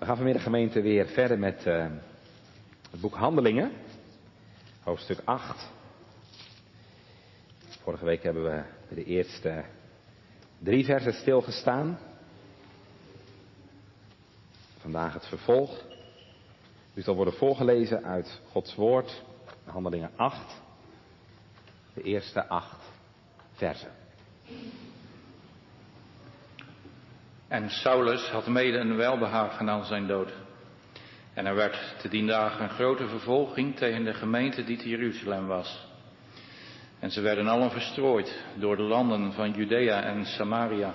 [0.00, 1.86] We gaan vanmiddag gemeente weer verder met uh,
[2.90, 3.72] het boek Handelingen,
[4.82, 5.70] hoofdstuk 8.
[7.82, 8.62] Vorige week hebben we
[8.94, 9.64] de eerste
[10.58, 11.98] drie versen stilgestaan.
[14.78, 15.84] Vandaag het vervolg.
[16.94, 19.22] U zal worden voorgelezen uit Gods woord,
[19.64, 20.60] Handelingen 8,
[21.94, 22.84] de eerste acht
[23.52, 23.90] versen.
[27.50, 30.32] En Saulus had mede een welbehagen aan zijn dood.
[31.34, 35.46] En er werd te dien dagen een grote vervolging tegen de gemeente die te Jeruzalem
[35.46, 35.86] was.
[36.98, 40.94] En ze werden allen verstrooid door de landen van Judea en Samaria,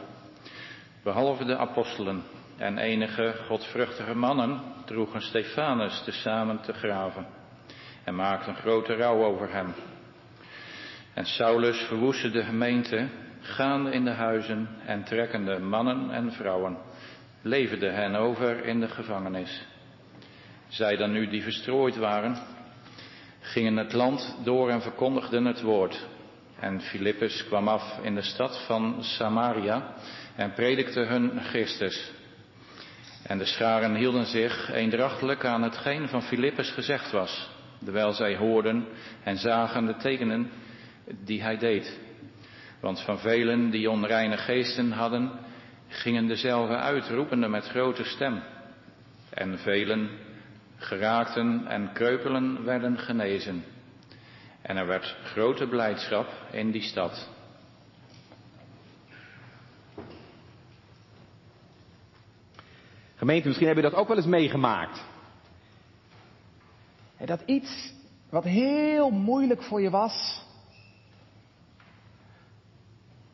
[1.03, 2.23] behalve de apostelen.
[2.57, 7.27] En enige godvruchtige mannen droegen Stefanus tezamen te graven
[8.03, 9.73] en maakten grote rouw over hem.
[11.13, 13.09] En Saulus verwoestte de gemeente
[13.45, 16.77] gaande in de huizen en trekkende mannen en vrouwen,
[17.41, 19.65] leverde hen over in de gevangenis.
[20.67, 22.37] Zij dan nu die verstrooid waren,
[23.39, 26.07] gingen het land door en verkondigden het woord.
[26.59, 29.93] En Filippus kwam af in de stad van Samaria
[30.35, 32.11] en predikte hun Christus.
[33.23, 37.49] En de scharen hielden zich eendrachtelijk aan hetgeen van Filippus gezegd was,
[37.83, 38.85] terwijl zij hoorden
[39.23, 40.51] en zagen de tekenen
[41.23, 41.99] die hij deed.
[42.85, 45.31] Want van velen die onreine geesten hadden,
[45.87, 48.43] gingen dezelfde uit, roepende met grote stem.
[49.29, 50.09] En velen
[50.77, 53.63] geraakten en kreupelen werden genezen.
[54.61, 57.29] En er werd grote blijdschap in die stad.
[63.15, 65.03] Gemeente, misschien hebben je dat ook wel eens meegemaakt.
[67.25, 67.93] Dat iets
[68.29, 70.44] wat heel moeilijk voor je was,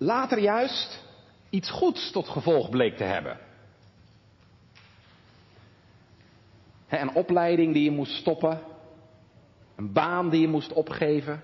[0.01, 1.03] later juist
[1.49, 3.39] iets goeds tot gevolg bleek te hebben.
[6.87, 8.61] Een opleiding die je moest stoppen,
[9.75, 11.43] een baan die je moest opgeven,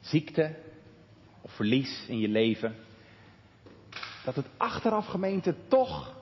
[0.00, 0.54] ziekte
[1.40, 2.74] of verlies in je leven.
[4.24, 6.14] Dat het achteraf gemeente toch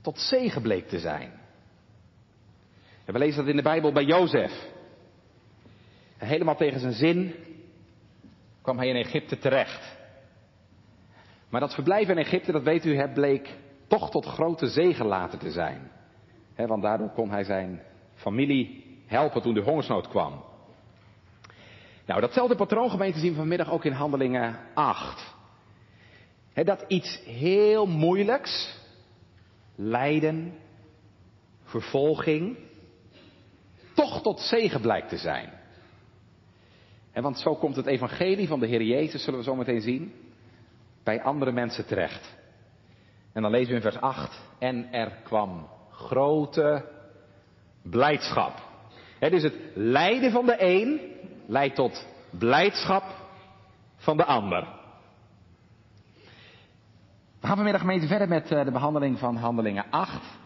[0.00, 1.32] tot zegen bleek te zijn.
[3.04, 4.70] we lezen dat in de Bijbel bij Jozef.
[6.16, 7.34] Helemaal tegen zijn zin
[8.62, 9.96] kwam hij in Egypte terecht.
[11.48, 13.56] Maar dat verblijf in Egypte, dat weet u, bleek
[13.86, 15.90] toch tot grote zegen later te zijn.
[16.56, 17.82] want daardoor kon hij zijn
[18.14, 20.44] familie helpen toen de hongersnood kwam.
[22.06, 25.34] Nou, datzelfde patroongemeente zien we vanmiddag ook in Handelingen 8.
[26.54, 28.78] dat iets heel moeilijks,
[29.74, 30.54] lijden,
[31.62, 32.56] vervolging,
[33.94, 35.61] toch tot zegen blijkt te zijn.
[37.12, 40.12] Want zo komt het evangelie van de Heer Jezus, zullen we zo meteen zien,
[41.04, 42.36] bij andere mensen terecht.
[43.32, 46.84] En dan lezen we in vers 8, en er kwam grote
[47.82, 48.70] blijdschap.
[49.18, 51.00] Het is het lijden van de een
[51.46, 53.04] leidt tot blijdschap
[53.96, 54.80] van de ander.
[57.40, 60.40] We gaan vanmiddag gemeente verder met eh, de behandeling van handelingen 8.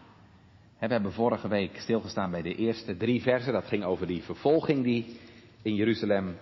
[0.79, 3.53] We hebben vorige week stilgestaan bij de eerste drie versen.
[3.53, 5.19] Dat ging over die vervolging die
[5.61, 6.37] in Jeruzalem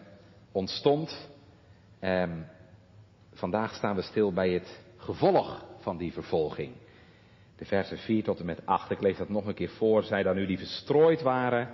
[0.56, 1.30] ontstond.
[2.00, 2.42] Ehm,
[3.34, 6.74] vandaag staan we stil bij het gevolg van die vervolging.
[7.56, 10.04] De versen 4 tot en met 8, ik lees dat nog een keer voor.
[10.04, 11.70] Zij dan nu die verstrooid waren,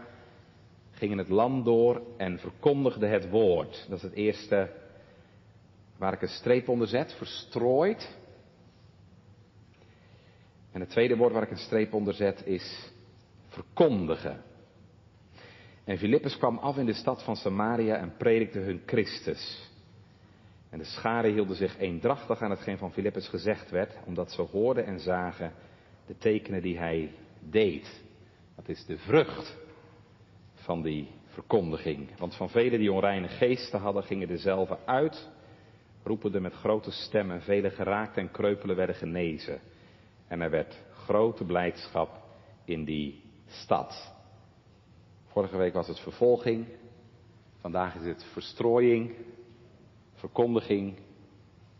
[0.91, 3.85] gingen het land door en verkondigden het woord.
[3.89, 4.69] Dat is het eerste
[5.97, 8.15] waar ik een streep onder zet, verstrooid.
[10.71, 12.91] En het tweede woord waar ik een streep onder zet is
[13.47, 14.43] verkondigen.
[15.83, 19.69] En Filippus kwam af in de stad van Samaria en predikte hun Christus.
[20.69, 24.85] En de scharen hielden zich eendrachtig aan hetgeen van Filippus gezegd werd, omdat ze hoorden
[24.85, 25.53] en zagen
[26.05, 28.03] de tekenen die hij deed.
[28.55, 29.57] Dat is de vrucht
[30.53, 32.17] van die verkondiging.
[32.17, 35.29] Want van velen die onreine geesten hadden, gingen dezelfde uit,
[36.03, 39.59] roepende met grote stemmen, velen geraakt en kreupelen werden genezen.
[40.27, 42.09] En er werd grote blijdschap
[42.65, 44.13] in die stad.
[45.31, 46.67] Vorige week was het vervolging.
[47.59, 49.15] Vandaag is het verstrooiing,
[50.13, 50.99] verkondiging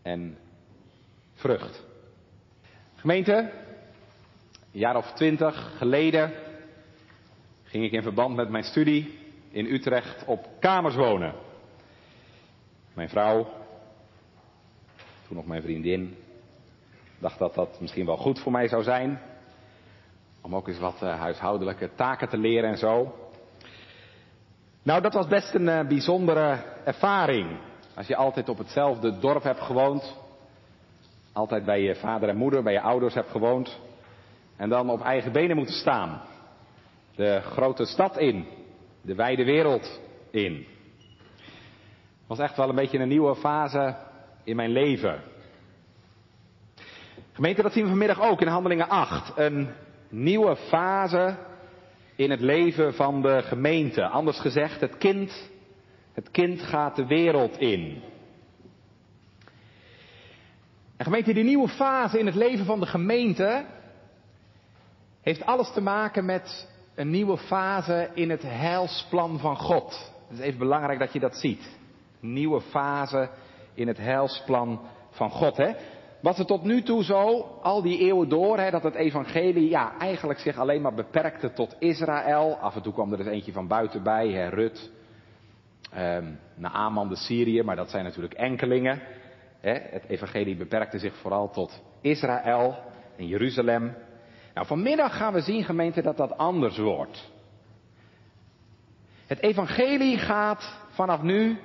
[0.02, 0.38] en
[1.34, 1.84] vrucht.
[2.94, 3.52] Gemeente,
[4.72, 6.32] een jaar of twintig geleden
[7.62, 9.18] ging ik in verband met mijn studie
[9.50, 11.34] in Utrecht op kamers wonen.
[12.94, 13.48] Mijn vrouw,
[15.26, 16.16] toen nog mijn vriendin,
[17.18, 19.20] dacht dat dat misschien wel goed voor mij zou zijn.
[20.40, 23.21] Om ook eens wat eh, huishoudelijke taken te leren en zo.
[24.82, 27.58] Nou, dat was best een uh, bijzondere ervaring.
[27.94, 30.16] Als je altijd op hetzelfde dorp hebt gewoond,
[31.32, 33.80] altijd bij je vader en moeder, bij je ouders hebt gewoond,
[34.56, 36.22] En dan op eigen benen moeten staan.
[37.14, 38.46] De grote stad in.
[39.02, 40.00] De wijde wereld
[40.30, 40.66] in.
[42.26, 43.96] Was echt wel een beetje een nieuwe fase
[44.44, 45.20] in mijn leven.
[47.32, 49.32] Gemeente, dat zien we vanmiddag ook in Handelingen 8.
[49.36, 49.68] Een
[50.08, 51.36] nieuwe fase
[52.16, 54.06] in het leven van de gemeente.
[54.06, 55.50] Anders gezegd, het kind,
[56.12, 58.02] het kind gaat de wereld in.
[60.96, 63.64] En gemeente, die nieuwe fase in het leven van de gemeente
[65.20, 70.12] heeft alles te maken met een nieuwe fase in het heilsplan van God.
[70.28, 71.78] Het is even belangrijk dat je dat ziet.
[72.20, 73.30] Een nieuwe fase
[73.74, 74.80] in het heilsplan
[75.10, 75.56] van God.
[75.56, 75.72] Hè?
[76.22, 79.98] Wat er tot nu toe zo, al die eeuwen door, hè, dat het evangelie ja,
[79.98, 82.56] eigenlijk zich alleen maar beperkte tot Israël.
[82.56, 84.90] Af en toe kwam er eens eentje van buiten bij, hè, Rut,
[85.92, 86.18] eh,
[86.54, 89.02] Naaman de Syrië, maar dat zijn natuurlijk enkelingen.
[89.60, 89.72] Hè.
[89.72, 92.76] Het evangelie beperkte zich vooral tot Israël
[93.16, 93.94] en Jeruzalem.
[94.54, 97.30] Nou, vanmiddag gaan we zien, gemeente, dat dat anders wordt.
[99.26, 101.58] Het evangelie gaat vanaf nu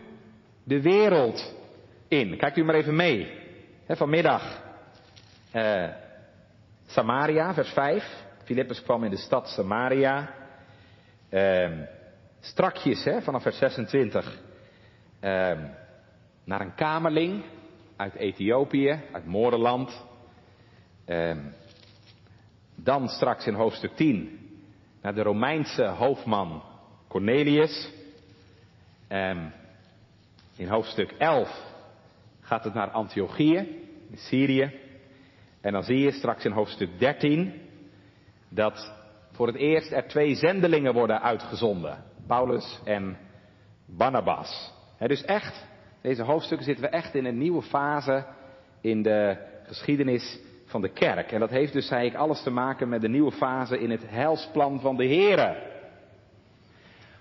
[0.63, 1.55] de wereld
[2.07, 2.37] in.
[2.37, 3.45] Kijkt u maar even mee.
[3.95, 4.41] Vanmiddag
[5.51, 5.89] eh,
[6.87, 8.03] Samaria, vers 5.
[8.43, 10.33] Filippus kwam in de stad Samaria.
[11.29, 11.71] Eh,
[12.39, 14.39] strakjes, vanaf vers 26.
[15.19, 15.57] Eh,
[16.43, 17.43] naar een kamerling
[17.95, 20.05] uit Ethiopië, uit Moorland.
[22.75, 24.39] dan straks in hoofdstuk 10
[25.01, 26.63] naar de Romeinse hoofdman
[27.07, 27.91] Cornelius.
[30.55, 31.76] in hoofdstuk 11
[32.47, 33.57] gaat het naar Antiochië,
[34.09, 34.71] in Syrië.
[35.61, 37.53] En dan zie je straks in hoofdstuk 13
[38.49, 38.93] dat
[39.31, 42.03] voor het eerst er twee zendelingen worden uitgezonden.
[42.27, 43.17] Paulus en
[43.85, 44.73] Barnabas.
[44.99, 45.65] dus echt,
[46.01, 48.25] deze hoofdstukken zitten we echt in een nieuwe fase
[48.81, 51.31] in de geschiedenis van de kerk.
[51.31, 54.09] En dat heeft dus, zei ik, alles te maken met de nieuwe fase in het
[54.09, 55.75] heilsplan van de Here.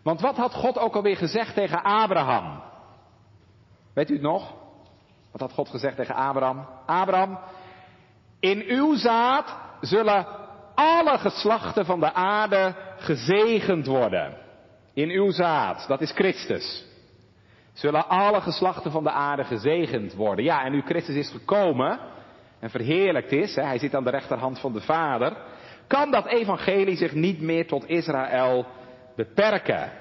[0.03, 2.63] Want wat had God ook alweer gezegd tegen Abraham?
[3.93, 4.65] Weet u het nog?
[5.37, 6.67] Wat had God gezegd tegen Abraham?
[6.87, 7.39] Abraham,
[8.41, 10.27] in uw zaad zullen
[10.75, 14.37] alle geslachten van de aarde gezegend worden.
[14.95, 16.85] In uw zaad, dat is Christus.
[17.73, 20.45] Zullen alle geslachten van de aarde gezegend worden.
[20.45, 21.99] Ja, en nu Christus is gekomen
[22.61, 25.37] en verheerlijkt is, hè, hij zit aan de rechterhand van de Vader,
[25.87, 28.67] kan dat evangelie zich niet meer tot Israël
[29.17, 29.93] beperken.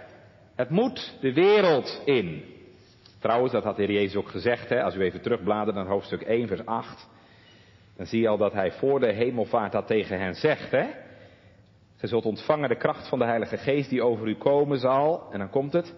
[0.56, 2.55] Het moet de wereld in.
[3.26, 6.48] Trouwens, dat had Heer Jezus ook gezegd, hè, als u even terugbladert naar hoofdstuk 1,
[6.48, 7.10] vers 8.
[7.98, 10.72] Dan zie je al dat hij voor de hemelvaart dat tegen hen zegt.
[10.72, 10.86] Hè?
[11.96, 15.32] Ge zult ontvangen de kracht van de Heilige Geest die over u komen zal.
[15.32, 15.96] En dan komt het.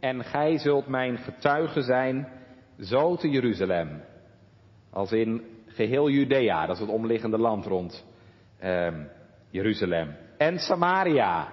[0.00, 2.28] En gij zult mijn getuige zijn,
[2.80, 4.02] zo te Jeruzalem.
[4.90, 8.06] Als in geheel Judea, dat is het omliggende land rond
[8.58, 8.94] eh,
[9.50, 10.16] Jeruzalem.
[10.38, 11.52] En Samaria.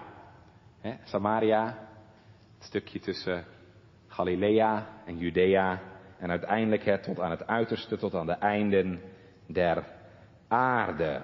[0.80, 1.66] Hè, Samaria,
[2.58, 3.46] het stukje tussen
[4.12, 5.82] Galilea en Judea
[6.20, 9.02] en uiteindelijk het tot aan het uiterste, tot aan de einden
[9.46, 9.84] der
[10.48, 11.22] aarde.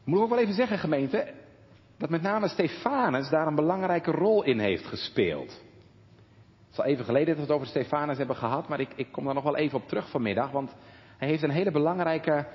[0.00, 1.32] Ik moet ook wel even zeggen, gemeente,
[1.98, 5.50] dat met name Stefanus daar een belangrijke rol in heeft gespeeld.
[5.50, 9.12] Het is al even geleden dat we het over Stefanus hebben gehad, maar ik, ik
[9.12, 10.74] kom daar nog wel even op terug vanmiddag, want
[11.16, 12.46] hij heeft een hele belangrijke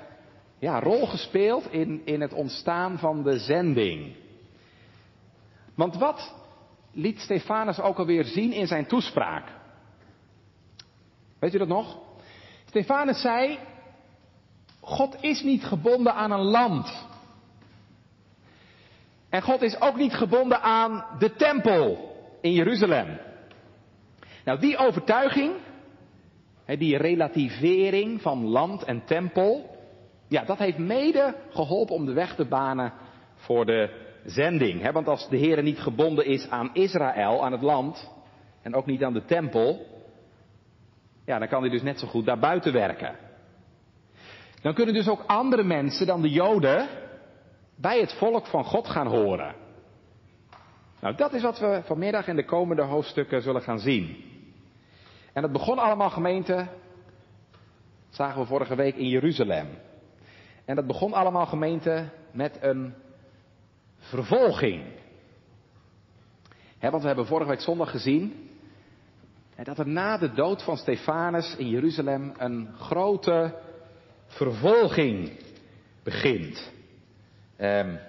[0.60, 4.16] ja, rol gespeeld in, in het ontstaan van de zending.
[5.76, 6.43] Want wat
[6.94, 9.48] liet Stefanus ook alweer zien in zijn toespraak.
[11.40, 12.00] Weet u dat nog?
[12.66, 13.60] Stefanus zei,
[14.82, 17.08] God is niet gebonden aan een land.
[19.30, 23.20] En God is ook niet gebonden aan de tempel in Jeruzalem.
[24.46, 25.54] Nou, die overtuiging,
[26.66, 29.78] die relativering van land en tempel,
[30.28, 32.94] ja, dat heeft mede geholpen om de weg te banen
[33.36, 34.92] voor de zending.
[34.92, 38.12] Want als de Heer niet gebonden is aan Israël, aan het land,
[38.62, 39.86] en ook niet aan de tempel,
[41.26, 43.16] ja, dan kan hij dus net zo goed daar buiten werken.
[44.62, 46.88] Dan kunnen dus ook andere mensen dan de Joden
[47.76, 49.56] bij het volk van God gaan horen.
[51.00, 54.32] Nou, dat is wat we vanmiddag in de komende hoofdstukken zullen gaan zien.
[55.34, 56.68] En dat begon allemaal gemeente,
[58.10, 59.68] zagen we vorige week in Jeruzalem.
[60.66, 62.94] En dat begon allemaal gemeente met een
[64.10, 64.84] vervolging.
[66.80, 68.50] want we hebben vorige week zondag gezien
[69.64, 73.56] dat er na de dood van Stefanus in Jeruzalem een grote
[74.28, 75.32] vervolging
[76.04, 76.72] begint.
[77.60, 78.00] Um,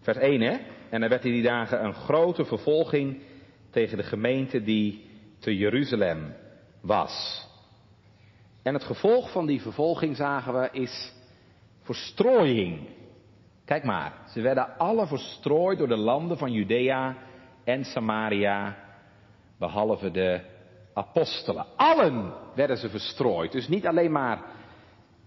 [0.00, 0.58] vers 1 hè.
[0.90, 3.22] En er werd in die dagen een grote vervolging
[3.70, 6.34] tegen de gemeente die te Jeruzalem
[6.80, 7.46] was.
[8.62, 11.12] En het gevolg van die vervolging zagen we is
[11.82, 12.88] verstrooiing.
[13.64, 17.16] Kijk maar, ze werden alle verstrooid door de landen van Judea
[17.64, 18.76] en Samaria,
[19.58, 20.40] behalve de
[20.94, 21.66] apostelen.
[21.76, 23.52] Allen werden ze verstrooid.
[23.52, 24.42] Dus niet alleen maar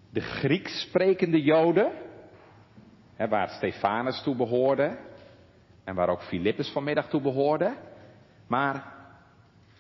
[0.10, 1.92] de Grieks sprekende Joden,
[3.16, 4.98] hè, waar Stefanus toe behoorde
[5.84, 7.74] en waar ook Filippus vanmiddag toe behoorde,
[8.48, 8.96] maar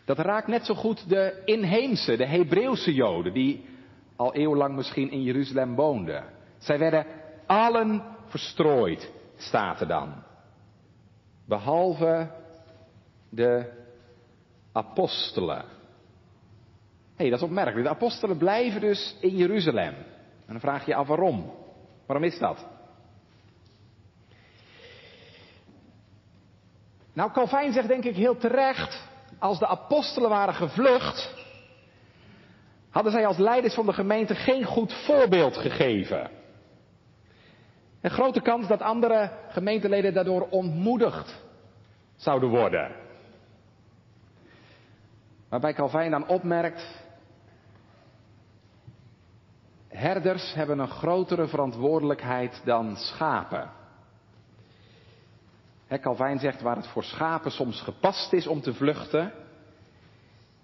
[0.05, 3.65] dat raakt net zo goed de inheemse, de Hebreeuwse Joden, die
[4.15, 6.23] al eeuwenlang misschien in Jeruzalem woonden.
[6.57, 7.05] Zij werden
[7.45, 10.24] allen verstrooid, staat er dan.
[11.46, 12.31] Behalve
[13.29, 13.74] de
[14.72, 15.65] apostelen.
[17.15, 17.84] Hé, hey, dat is opmerkelijk.
[17.84, 19.93] De apostelen blijven dus in Jeruzalem.
[20.46, 21.53] En dan vraag je je af waarom.
[22.05, 22.65] Waarom is dat?
[27.13, 29.07] Nou, Calvijn zegt denk ik heel terecht,
[29.39, 31.34] als de apostelen waren gevlucht,
[32.89, 36.37] hadden zij als leiders van de gemeente geen goed voorbeeld gegeven.
[38.07, 41.43] Een grote kans dat andere gemeenteleden daardoor ontmoedigd
[42.15, 42.95] zouden worden.
[45.49, 47.03] Waarbij Calvijn dan opmerkt,
[49.87, 53.69] herders hebben een grotere verantwoordelijkheid dan schapen.
[56.01, 59.31] Calvijn zegt waar het voor schapen soms gepast is om te vluchten,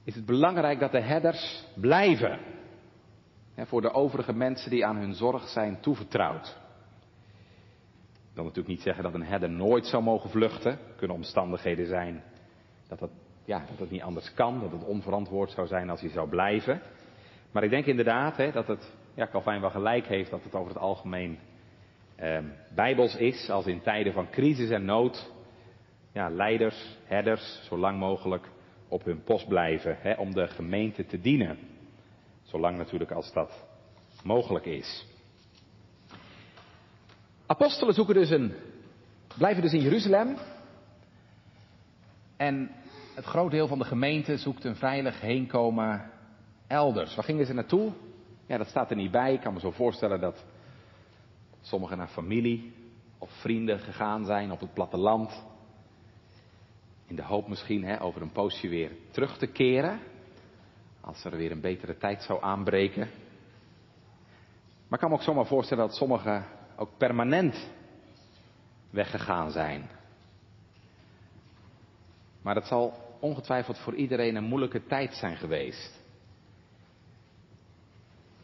[0.04, 2.40] is het belangrijk dat de herders blijven.
[3.56, 6.62] voor de overige mensen die aan hun zorg zijn toevertrouwd.
[8.34, 10.72] Wil natuurlijk niet zeggen dat een herder nooit zou mogen vluchten.
[10.72, 12.24] Er kunnen omstandigheden zijn
[12.88, 13.12] dat het,
[13.46, 16.82] ja, dat niet anders kan, dat het onverantwoord zou zijn als hij zou blijven.
[17.52, 20.74] Maar ik denk inderdaad hè, dat het, ja, Calvijn wel gelijk heeft, dat het over
[20.74, 21.40] het algemeen
[22.16, 22.40] eh,
[22.76, 25.32] bijbels is, als in tijden van crisis en nood,
[26.12, 28.50] ja, leiders, herders, zo lang mogelijk
[28.88, 31.58] op hun post blijven hè, om de gemeente te dienen.
[32.44, 33.66] Zolang natuurlijk als dat
[34.24, 35.13] mogelijk is.
[37.54, 38.54] Apostelen zoeken dus een,
[39.38, 40.38] blijven dus in Jeruzalem.
[42.38, 42.72] En
[43.16, 46.10] het groot deel van de gemeente zoekt een veilig heenkomen
[46.68, 47.16] elders.
[47.16, 47.92] Waar gingen ze naartoe?
[48.46, 49.34] Ja, dat staat er niet bij.
[49.34, 50.46] Ik kan me zo voorstellen dat
[51.62, 52.74] sommigen naar familie
[53.18, 55.44] of vrienden gegaan zijn op het platteland.
[57.08, 60.00] In de hoop misschien hè, over een poosje weer terug te keren.
[61.02, 63.10] Als er weer een betere tijd zou aanbreken.
[64.88, 66.46] Maar ik kan me ook zomaar voorstellen dat sommigen
[66.76, 67.72] ook permanent
[68.90, 69.90] weggegaan zijn.
[72.42, 76.02] Maar dat zal ongetwijfeld voor iedereen een moeilijke tijd zijn geweest.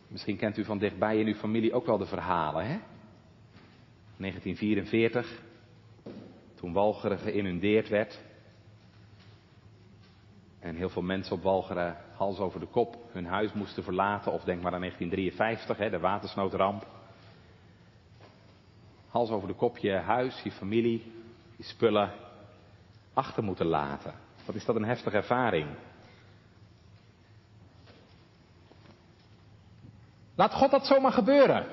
[0.08, 2.80] Misschien kent u van dichtbij in uw familie ook wel de verhalen, hè?
[4.18, 5.42] 1944,
[6.56, 8.20] toen Walcheren geïnundeerd werd.
[10.60, 14.32] En heel veel mensen op Walcheren hals over de kop hun huis moesten verlaten.
[14.32, 16.88] Of denk maar aan 1953, hè, de watersnoodramp.
[19.20, 21.12] Hals over de kop je huis, je familie,
[21.56, 22.12] je spullen
[23.14, 24.14] achter moeten laten.
[24.46, 25.68] Wat is dat een heftige ervaring?
[30.36, 31.66] Laat God dat zomaar gebeuren.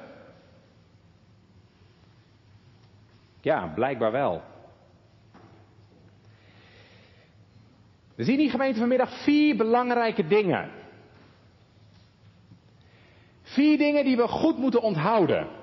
[3.41, 4.43] Ja, blijkbaar wel.
[8.15, 10.71] We zien in gemeente vanmiddag vier belangrijke dingen.
[13.43, 15.56] Vier dingen die we goed moeten onthouden.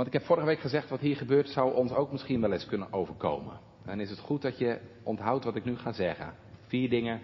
[0.00, 2.66] Want ik heb vorige week gezegd, wat hier gebeurt zou ons ook misschien wel eens
[2.66, 3.60] kunnen overkomen.
[3.84, 6.34] Dan is het goed dat je onthoudt wat ik nu ga zeggen.
[6.66, 7.20] Vier dingen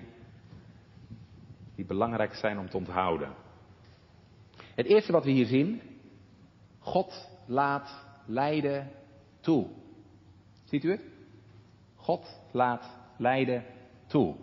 [1.74, 3.34] die belangrijk zijn om te onthouden.
[4.74, 5.80] Het eerste wat we hier zien,
[6.78, 8.90] God laat lijden
[9.40, 9.66] toe.
[10.64, 11.04] Ziet u het?
[11.94, 13.64] God laat lijden
[14.06, 14.34] toe.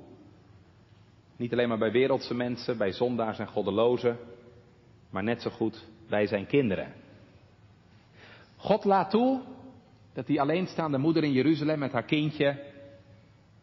[1.35, 4.17] Niet alleen maar bij wereldse mensen, bij zondaars en goddelozen,
[5.09, 7.02] maar net zo goed bij zijn kinderen.
[8.63, 9.41] God laat toe
[10.13, 12.63] dat die alleenstaande moeder in Jeruzalem met haar kindje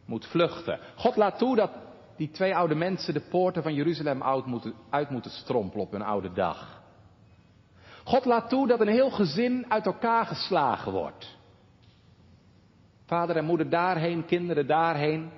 [0.05, 0.79] moet vluchten.
[0.97, 1.71] God laat toe dat
[2.17, 6.03] die twee oude mensen de poorten van Jeruzalem uit moeten, uit moeten strompelen op hun
[6.03, 6.83] oude dag.
[8.05, 11.39] God laat toe dat een heel gezin uit elkaar geslagen wordt.
[13.07, 15.31] Vader en moeder daarheen, kinderen daarheen,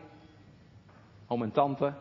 [1.27, 1.95] oom en tante.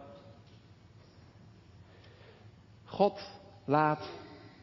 [2.86, 3.22] God
[3.66, 4.10] laat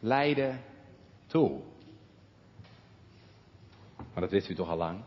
[0.01, 0.61] lijden
[1.27, 1.61] toe.
[4.13, 5.05] Maar dat wist u toch al lang?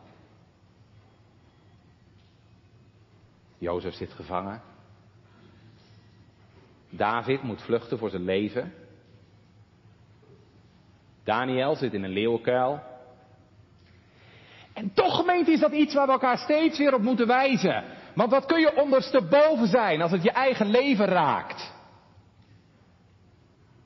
[3.58, 4.62] Jozef zit gevangen.
[6.90, 8.74] David moet vluchten voor zijn leven.
[11.24, 12.82] Daniel zit in een leeuwenkuil.
[14.74, 17.84] En toch gemeente is dat iets waar we elkaar steeds weer op moeten wijzen.
[18.16, 21.74] Want wat kun je ondersteboven zijn als het je eigen leven raakt?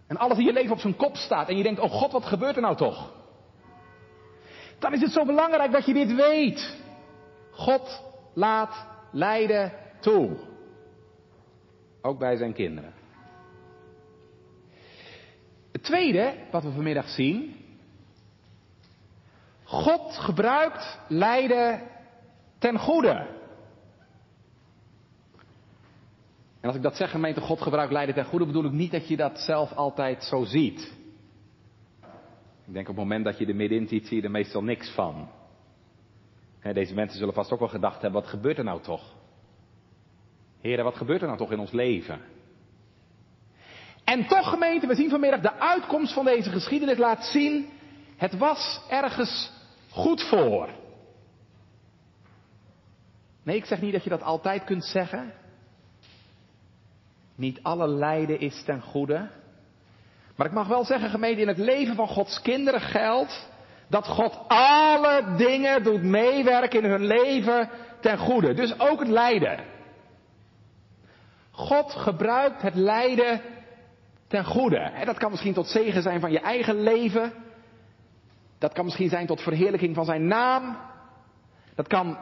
[0.08, 2.26] En alles in je leven op zijn kop staat en je denkt, oh God, wat
[2.26, 3.14] gebeurt er nou toch?
[4.86, 6.78] Dan is het zo belangrijk dat je dit weet.
[7.52, 10.38] God laat lijden toe.
[12.02, 12.94] Ook bij zijn kinderen.
[15.72, 17.56] Het tweede wat we vanmiddag zien.
[19.64, 21.82] God gebruikt lijden
[22.60, 23.28] ten goede.
[26.62, 29.08] En als ik dat zeg, gemeente, God gebruikt lijden ten goede, bedoel ik niet dat
[29.08, 30.94] je dat zelf altijd zo ziet.
[32.68, 34.90] Ik denk op het moment dat je er middenin ziet, zie je er meestal niks
[34.90, 35.30] van.
[36.74, 39.14] Deze mensen zullen vast ook wel gedacht hebben, wat gebeurt er nou toch?
[40.62, 42.22] Heren, wat gebeurt er nou toch in ons leven?
[44.04, 47.70] En toch gemeente, we zien vanmiddag de uitkomst van deze geschiedenis laat zien,
[48.18, 49.52] het was ergens
[49.90, 50.70] goed voor.
[53.44, 55.34] Nee, ik zeg niet dat je dat altijd kunt zeggen.
[57.36, 59.30] Niet alle lijden is ten goede.
[60.36, 63.50] Maar ik mag wel zeggen, gemeente, in het leven van Gods kinderen geldt
[63.88, 68.54] dat God alle dingen doet meewerken in hun leven ten goede.
[68.54, 69.60] Dus ook het lijden.
[71.52, 73.42] God gebruikt het lijden
[74.28, 74.92] ten goede.
[75.06, 77.34] Dat kan misschien tot zegen zijn van je eigen leven.
[78.58, 80.78] Dat kan misschien zijn tot verheerlijking van zijn naam.
[81.76, 82.18] Dat kan,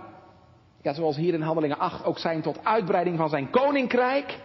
[0.81, 4.39] ja, zoals hier in Handelingen 8, ook zijn tot uitbreiding van zijn koninkrijk.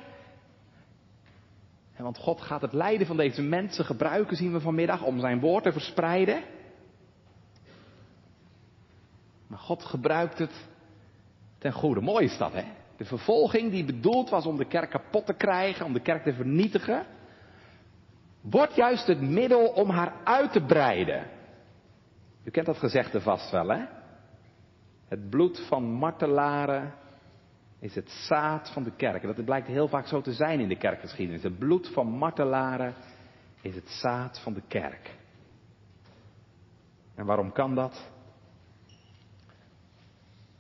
[2.05, 5.65] Want God gaat het lijden van deze mensen gebruiken, zien we vanmiddag, om zijn woord
[5.65, 6.43] te verspreiden.
[9.47, 10.69] Maar God gebruikt het
[11.59, 12.01] ten goede.
[12.01, 12.65] Mooi is dat, hè?
[12.97, 16.33] De vervolging die bedoeld was om de kerk kapot te krijgen, om de kerk te
[16.33, 17.07] vernietigen,
[18.41, 21.27] wordt juist het middel om haar uit te breiden.
[22.45, 23.85] U kent dat gezegde vast wel, hè?
[25.09, 26.95] Het bloed van martelaren
[27.79, 29.23] is het zaad van de kerk.
[29.23, 31.43] En dat blijkt heel vaak zo te zijn in de kerkgeschiedenis.
[31.43, 32.95] Het bloed van martelaren
[33.61, 35.17] is het zaad van de kerk.
[37.15, 38.11] En waarom kan dat?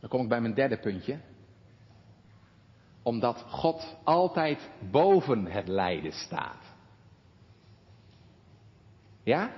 [0.00, 1.20] Dan kom ik bij mijn derde puntje.
[3.02, 6.64] Omdat God altijd boven het lijden staat.
[9.22, 9.50] Ja?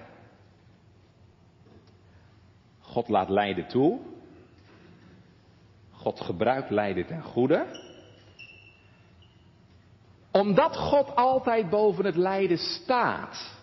[2.79, 4.01] God laat lijden toe.
[6.01, 7.67] God gebruikt lijden ten goede.
[10.33, 13.59] Omdat God altijd boven het lijden staat.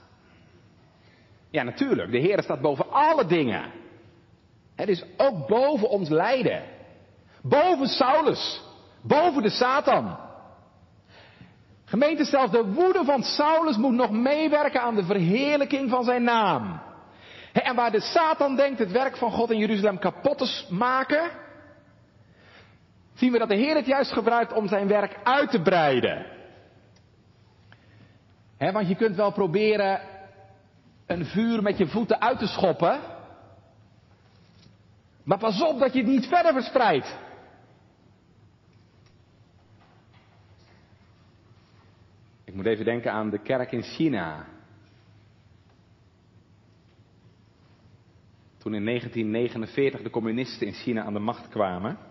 [1.50, 2.12] Ja, natuurlijk.
[2.12, 3.72] De Heer staat boven alle dingen.
[4.76, 6.64] Het is ook boven ons lijden.
[7.42, 8.62] Boven Saulus.
[9.02, 10.18] Boven de Satan.
[11.86, 16.82] Gemeente, zelfs de woede van Saulus moet nog meewerken aan de verheerlijking van zijn naam.
[17.54, 21.32] En waar de Satan denkt het werk van God in Jeruzalem kapot te maken,
[23.18, 26.26] zien we dat de Heer het juist gebruikt om zijn werk uit te breiden.
[28.58, 30.02] want je kunt wel proberen
[31.06, 33.00] een vuur met je voeten uit te schoppen,
[35.24, 37.16] maar pas op dat je het niet verder verspreidt.
[42.44, 44.46] Ik moet even denken aan de kerk in China.
[48.58, 52.07] Toen in 1949 de communisten in China aan de macht kwamen,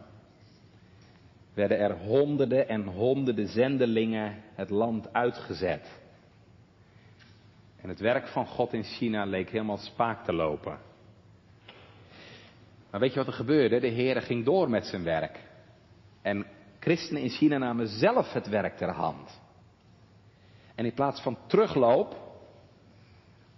[1.57, 6.01] werden er honderden en honderden zendelingen het land uitgezet.
[7.77, 10.79] En het werk van God in China leek helemaal spaak te lopen.
[12.91, 13.81] Maar weet je wat er gebeurde?
[13.81, 15.41] De Heer ging door met zijn werk.
[16.23, 16.47] En
[16.81, 19.41] christenen in China namen zelf het werk ter hand.
[20.75, 22.17] En in plaats van terugloop,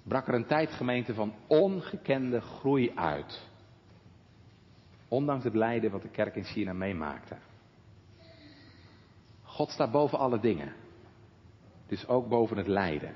[0.03, 3.47] brak er een tijdgemeente van ongekende groei uit.
[5.09, 7.37] Ondanks het lijden wat de kerk in China meemaakte.
[9.49, 10.75] God staat boven alle dingen.
[11.87, 13.15] Dus ook boven het lijden.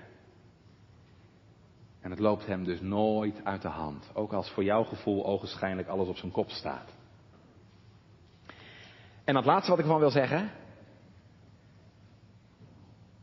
[2.00, 4.10] En het loopt hem dus nooit uit de hand.
[4.14, 6.94] Ook als voor jouw gevoel ogenschijnlijk alles op zijn kop staat.
[9.24, 10.50] En het laatste wat ik ervan wil zeggen.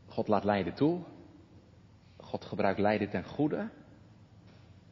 [0.06, 1.02] God laat lijden toe.
[2.16, 3.70] God gebruikt lijden ten goede.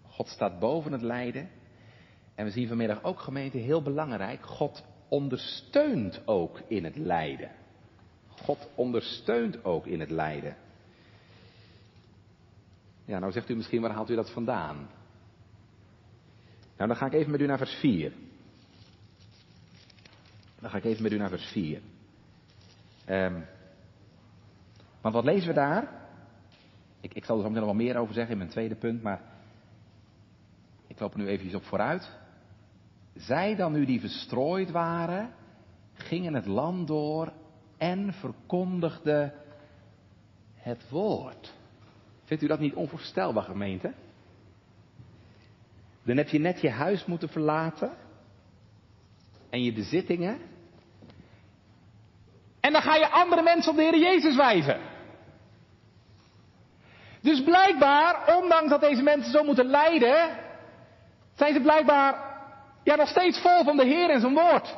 [0.07, 1.51] God staat boven het lijden.
[2.35, 4.43] En we zien vanmiddag ook gemeente heel belangrijk.
[4.47, 7.51] God ondersteunt ook in het lijden.
[8.49, 10.57] God ondersteunt ook in het lijden.
[13.05, 14.77] Ja, nou zegt u misschien, waar haalt u dat vandaan?
[16.77, 18.13] Nou, dan ga ik even met u naar vers 4.
[20.61, 21.77] Dan ga ik even met u naar vers 4.
[21.77, 21.83] Um,
[23.05, 23.41] ehm,
[25.01, 26.07] want wat lezen we daar?
[27.01, 29.03] Ik, ik zal er zo meteen nog wel meer over zeggen in mijn tweede punt,
[29.03, 29.23] maar
[30.87, 32.11] ik loop er nu eventjes op vooruit.
[33.15, 35.35] Zij dan nu die verstrooid waren,
[35.95, 37.33] gingen het land door
[37.79, 39.35] en verkondigden
[40.55, 41.53] het woord.
[42.25, 43.93] Vindt u dat niet onvoorstelbaar, gemeente?
[46.03, 47.93] Dan heb je net je huis moeten verlaten
[49.51, 50.39] en je bezittingen.
[52.61, 54.81] En dan ga je andere mensen op de Heer Jezus wijzen.
[57.21, 60.39] Dus blijkbaar, ondanks dat deze mensen zo moeten lijden,
[61.35, 62.29] zijn ze blijkbaar
[62.83, 64.77] ja, nog steeds vol van de Heer en zijn woord.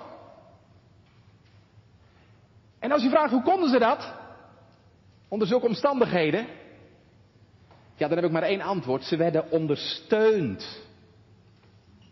[2.80, 4.14] En als je vraagt hoe konden ze dat?
[5.28, 6.46] Onder zulke omstandigheden?
[7.96, 9.04] Ja, dan heb ik maar één antwoord.
[9.04, 10.82] Ze werden ondersteund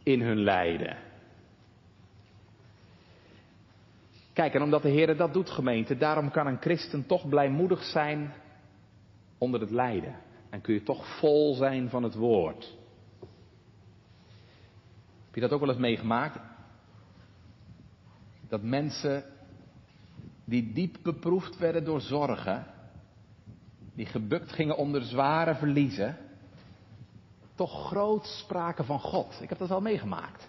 [0.02, 0.96] in hun lijden.
[4.33, 8.33] Kijk, en omdat de Heer dat doet, gemeente, daarom kan een christen toch blijmoedig zijn
[9.38, 10.16] onder het lijden.
[10.50, 12.76] En kun je toch vol zijn van het woord.
[15.26, 16.38] Heb je dat ook wel eens meegemaakt?
[18.48, 19.24] Dat mensen
[20.49, 22.67] die diep beproefd werden door zorgen,
[23.95, 26.17] die gebukt gingen onder zware verliezen,
[27.55, 29.39] toch groot spraken van God.
[29.43, 30.49] Ik heb dat wel meegemaakt.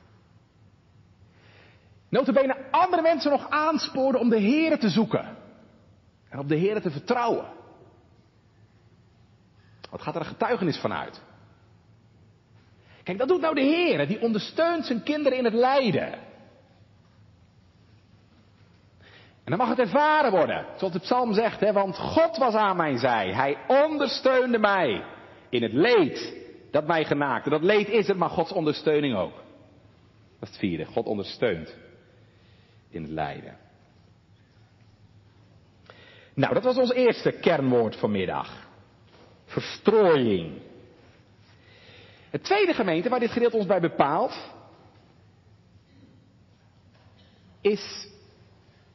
[2.10, 5.38] Notabene andere mensen nog aansporen om de Here te zoeken.
[6.30, 7.46] En op de Here te vertrouwen.
[9.90, 11.22] Wat gaat er een getuigenis van uit?
[13.04, 14.08] Kijk, dat doet nou de Heer.
[14.08, 16.29] Die ondersteunt zijn kinderen in het lijden.
[19.50, 20.66] En dan mag het ervaren worden.
[20.78, 23.34] Zoals de psalm zegt, hè, want God was aan mijn zij.
[23.34, 25.04] Hij ondersteunde mij
[25.50, 26.36] in het leed
[26.72, 27.50] dat mij genaakte.
[27.50, 29.34] Dat leed is het, maar Gods ondersteuning ook.
[30.40, 30.86] Dat is het vierde.
[30.86, 31.76] God ondersteunt
[32.90, 33.58] in het lijden.
[36.34, 38.68] Nou, dat was ons eerste kernwoord vanmiddag.
[39.46, 40.62] Verstrooiing.
[42.30, 44.52] Het tweede gemeente waar dit gedeelte ons bij bepaalt,
[47.62, 48.08] is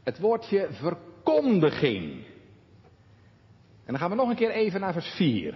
[0.05, 2.25] het woordje verkondiging.
[3.85, 5.55] En dan gaan we nog een keer even naar vers 4.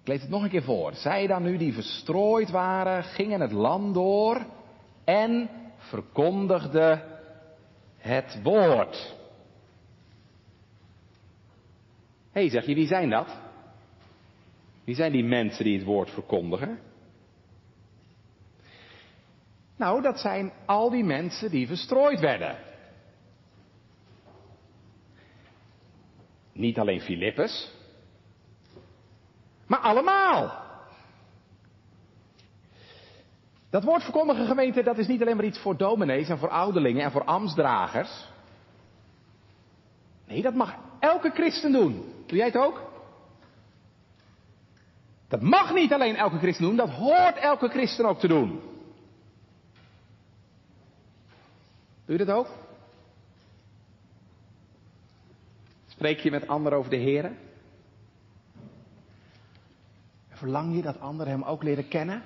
[0.00, 0.94] Ik lees het nog een keer voor.
[0.94, 4.46] Zij dan nu die verstrooid waren, gingen het land door
[5.04, 7.02] en verkondigden
[7.96, 9.16] het woord.
[12.32, 13.36] Hé, hey, zeg je, wie zijn dat?
[14.84, 16.78] Wie zijn die mensen die het woord verkondigen?
[19.76, 22.67] Nou, dat zijn al die mensen die verstrooid werden.
[26.58, 27.70] Niet alleen Filippus,
[29.66, 30.66] maar allemaal.
[33.70, 37.04] Dat woord verkondigen gemeente, dat is niet alleen maar iets voor dominees en voor ouderlingen
[37.04, 38.26] en voor ambtsdragers.
[40.26, 42.12] Nee, dat mag elke christen doen.
[42.26, 42.90] Doe jij het ook?
[45.28, 48.60] Dat mag niet alleen elke christen doen, dat hoort elke christen ook te doen.
[52.06, 52.48] Doe je dat ook?
[55.98, 57.32] Spreek je met anderen over de Heer?
[60.28, 62.22] Verlang je dat anderen hem ook leren kennen?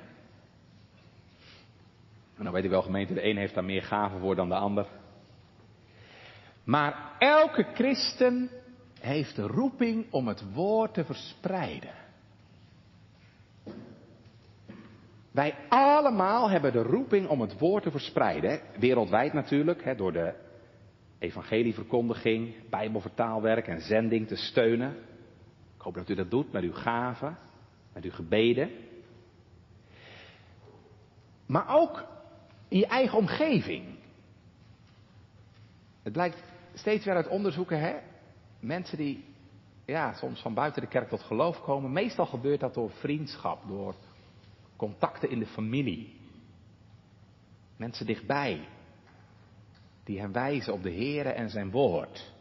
[2.36, 4.54] En nou weet ik wel, gemeente, de een heeft daar meer gaven voor dan de
[4.54, 4.86] ander.
[6.64, 8.50] Maar elke christen
[9.00, 11.94] heeft de roeping om het woord te verspreiden.
[15.30, 18.60] Wij allemaal hebben de roeping om het woord te verspreiden.
[18.78, 20.34] Wereldwijd natuurlijk, door de
[21.22, 24.96] evangelieverkondiging, bijbelvertaalwerk en zending te steunen.
[25.76, 27.38] Ik hoop dat u dat doet met uw gaven,
[27.92, 28.70] met uw gebeden.
[31.46, 32.04] Maar ook
[32.68, 33.84] in je eigen omgeving.
[36.02, 36.42] Het blijkt
[36.74, 37.94] steeds weer uit onderzoeken, hè?
[38.60, 39.24] Mensen die
[39.84, 41.92] ja, soms van buiten de kerk tot geloof komen.
[41.92, 43.94] Meestal gebeurt dat door vriendschap, door
[44.76, 46.20] contacten in de familie.
[47.76, 48.68] Mensen dichtbij,
[50.04, 52.32] die hem wijzen op de Here en zijn woord.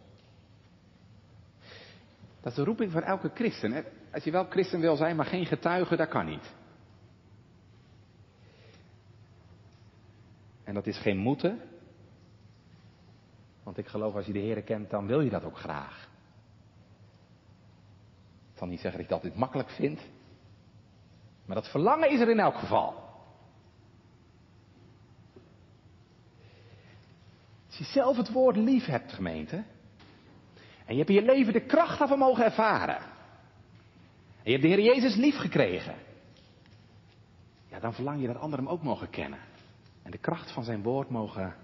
[2.42, 3.86] Dat is de roeping van elke christen.
[4.14, 6.54] Als je wel christen wil zijn, maar geen getuige, dat kan niet.
[10.64, 11.62] En dat is geen moeten.
[13.64, 16.10] Want ik geloof als je de Heer kent, dan wil je dat ook graag.
[18.52, 20.00] Ik zal niet zeggen dat ik dat dit makkelijk vind.
[21.46, 23.01] Maar dat verlangen is er in elk geval.
[27.82, 29.56] Je zelf het woord lief hebt, gemeente.
[30.86, 32.98] En je hebt in je leven de kracht daarvan mogen ervaren.
[32.98, 33.04] En
[34.44, 35.96] je hebt de Heer Jezus lief gekregen.
[37.68, 39.40] Ja, dan verlang je dat anderen hem ook mogen kennen.
[40.04, 41.56] En de kracht van zijn woord mogen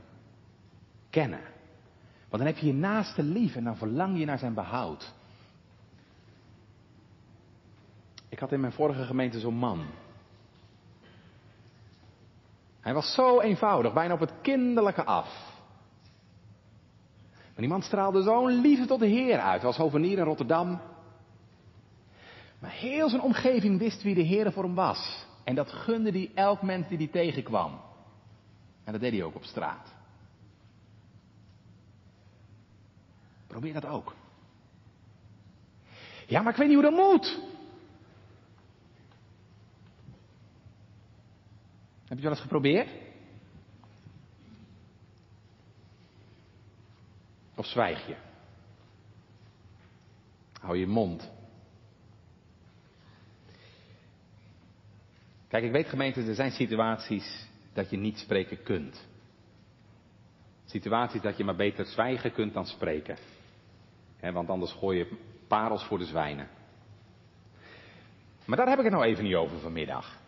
[1.10, 1.42] kennen.
[2.30, 5.14] Want dan heb je je naaste lief en dan verlang je naar zijn behoud.
[8.30, 9.86] Ik had in mijn vorige gemeente zo'n man.
[12.80, 15.56] Hij was zo eenvoudig, bijna op het kinderlijke af.
[17.58, 19.62] Maar die man straalde zo'n liefde tot de Heer uit.
[19.62, 20.82] Was hovenier in Rotterdam.
[22.60, 25.26] Maar heel zijn omgeving wist wie de Heer voor hem was.
[25.44, 27.80] En dat gunde hij elk mens die hij tegenkwam.
[28.84, 29.94] En dat deed hij ook op straat.
[33.48, 34.16] Probeer dat ook.
[36.28, 37.40] Ja, maar ik weet niet hoe dat moet.
[42.06, 42.90] Heb je wel eens geprobeerd?
[47.58, 48.16] Of zwijg je?
[50.62, 51.32] Hou je mond.
[55.48, 59.08] Kijk, ik weet gemeente, er zijn situaties dat je niet spreken kunt.
[60.66, 63.18] Situaties dat je maar beter zwijgen kunt dan spreken.
[64.20, 65.18] want anders gooi je
[65.48, 66.48] parels voor de zwijnen.
[68.46, 70.20] Maar daar heb ik het nou even niet over vanmiddag.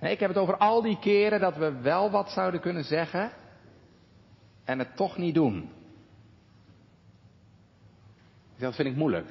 [0.00, 3.32] Ik heb het over al die keren dat we wel wat zouden kunnen zeggen
[4.64, 5.70] en het toch niet doen.
[8.56, 9.26] Dat vind ik moeilijk.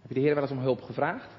[0.00, 1.30] Heb je de Heer wel eens om hulp gevraagd?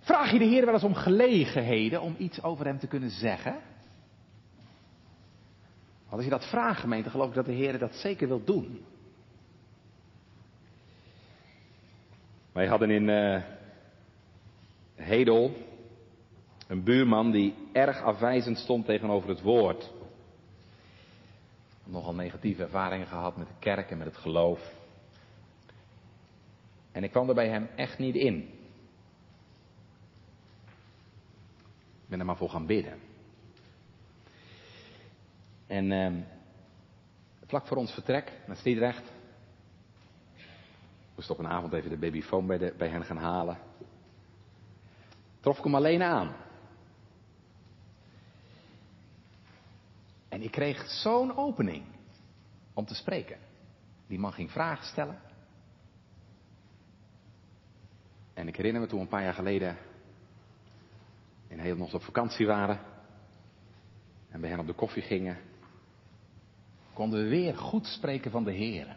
[0.00, 3.52] Vraag je de Heer wel eens om gelegenheden om iets over hem te kunnen zeggen?
[6.02, 8.84] Want als je dat vraagt, gemeente, geloof ik dat de Heer dat zeker wil doen.
[12.52, 13.42] Wij hadden in uh,
[14.94, 15.56] Hedel
[16.66, 19.92] een buurman die erg afwijzend stond tegenover het woord.
[21.84, 24.74] Nogal negatieve ervaringen gehad met de kerk en met het geloof.
[26.92, 28.36] En ik kwam er bij hem echt niet in.
[32.02, 32.98] Ik ben er maar voor gaan bidden.
[35.66, 36.22] En uh,
[37.46, 39.12] vlak voor ons vertrek naar Stiedrecht
[41.14, 43.58] moest op een avond even de babyfoon bij, de, bij hen gaan halen.
[45.40, 46.45] Trof ik hem alleen aan.
[50.36, 51.84] En ik kreeg zo'n opening
[52.74, 53.38] om te spreken.
[54.06, 55.18] Die man ging vragen stellen.
[58.34, 59.76] En ik herinner me toen een paar jaar geleden
[61.48, 62.80] in nog op vakantie waren.
[64.28, 65.38] En bij hen op de koffie gingen.
[66.92, 68.96] Konden we weer goed spreken van de Heer.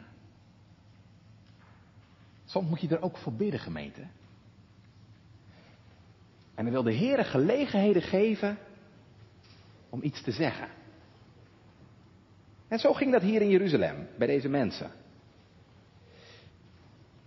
[2.45, 4.01] Soms moet je er ook voor bidden, gemeente.
[6.55, 8.57] En dan wil de Heer gelegenheden geven
[9.89, 10.78] om iets te zeggen.
[12.69, 14.91] En zo ging dat hier in Jeruzalem, bij deze mensen.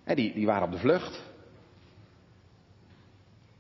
[0.05, 1.23] die, die waren op de vlucht.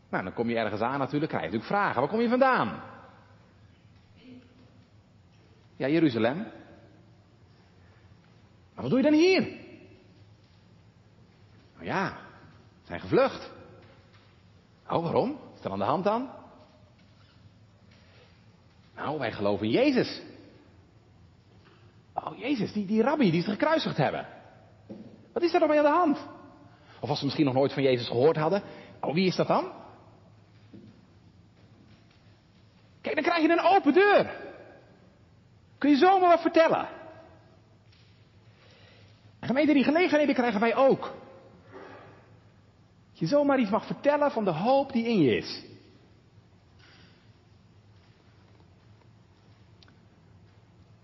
[0.08, 2.00] Nou, dan kom je ergens aan natuurlijk, krijg je natuurlijk vragen.
[2.00, 2.82] Waar kom je vandaan?
[5.76, 6.36] Ja, Jeruzalem.
[8.74, 9.40] Maar wat doe je dan hier?
[11.74, 12.16] Nou ja,
[12.82, 13.50] zijn gevlucht.
[14.88, 15.30] Oh, waarom?
[15.30, 16.30] Wat is er aan de hand dan?
[18.94, 20.22] Nou, wij geloven in Jezus.
[22.24, 24.26] Oh, Jezus, die, die rabbi die ze gekruisigd hebben.
[25.32, 26.18] Wat is er dan mee aan de hand?
[27.00, 28.62] Of als ze misschien nog nooit van Jezus gehoord hadden.
[29.00, 29.72] Oh, wie is dat dan?
[33.00, 34.30] Kijk, dan krijg je een open deur.
[35.78, 36.88] Kun je zomaar wat vertellen.
[39.38, 41.12] En gemeente, die gelegenheden krijgen wij ook
[43.22, 45.64] je zomaar iets mag vertellen van de hoop die in je is.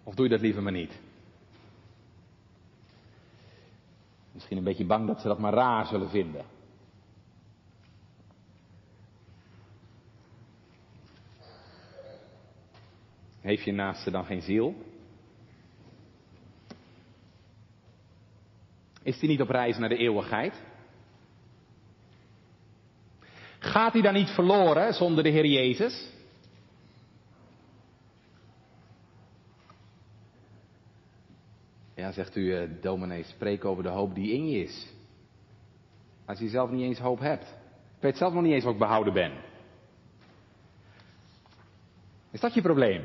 [0.03, 0.93] Of doe je dat liever maar niet?
[4.39, 6.45] Misschien een beetje bang dat ze dat maar raar zullen vinden.
[13.41, 14.75] Heeft je naaste dan geen ziel?
[19.03, 20.63] Is die niet op reis naar de eeuwigheid?
[23.59, 26.13] Gaat hij dan niet verloren zonder de Heer Jezus?
[31.99, 34.87] Ja, zegt u, uh, dominee, spreek over de hoop die in je is.
[36.27, 37.45] Als je zelf niet eens hoop hebt.
[37.97, 39.33] Ik weet zelf nog niet eens wat ik behouden ben.
[42.31, 43.05] Is dat je probleem?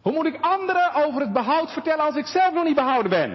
[0.00, 3.30] Hoe moet ik anderen over het behoud vertellen als ik zelf nog niet behouden ben?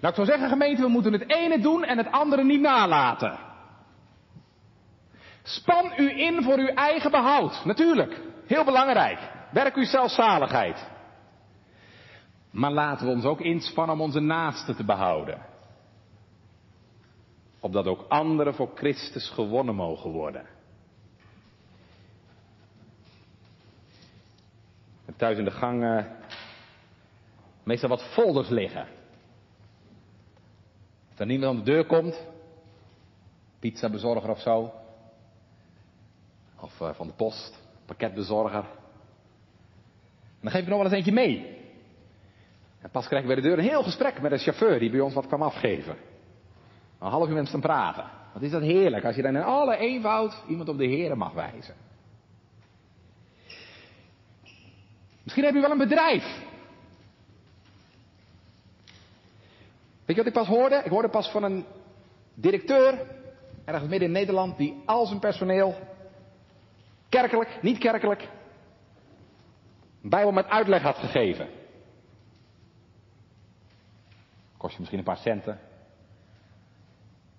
[0.00, 3.38] Nou, ik zou zeggen, gemeente, we moeten het ene doen en het andere niet nalaten.
[5.42, 7.64] Span u in voor uw eigen behoud.
[7.64, 8.20] Natuurlijk.
[8.46, 9.38] Heel belangrijk.
[9.52, 10.88] Werk uw zelfzaligheid.
[12.50, 15.38] Maar laten we ons ook inspannen om onze naasten te behouden.
[17.60, 20.46] Opdat ook anderen voor Christus gewonnen mogen worden.
[25.16, 26.04] thuis in de gang uh,
[27.62, 28.86] meestal wat folders liggen
[31.20, 32.26] er niemand aan de deur komt,
[33.58, 34.72] pizzabezorger of zo,
[36.60, 38.64] of uh, van de post, pakketbezorger.
[40.40, 41.58] Dan geef ik nog wel eens eentje mee.
[42.80, 45.00] En pas krijg ik bij de deur een heel gesprek met een chauffeur die bij
[45.00, 45.96] ons wat kwam afgeven.
[46.98, 48.04] Een half uur met hem praten.
[48.32, 51.32] Wat is dat heerlijk als je dan in alle eenvoud iemand op de Heren mag
[51.32, 51.74] wijzen.
[55.22, 56.48] Misschien heb je wel een bedrijf.
[60.04, 60.82] Weet je wat ik pas hoorde?
[60.84, 61.64] Ik hoorde pas van een
[62.34, 63.06] directeur,
[63.64, 65.74] ergens midden in Nederland, die al zijn personeel,
[67.08, 68.28] kerkelijk, niet kerkelijk,
[70.00, 71.48] Bijbel met uitleg had gegeven.
[74.56, 75.60] Kost je misschien een paar centen.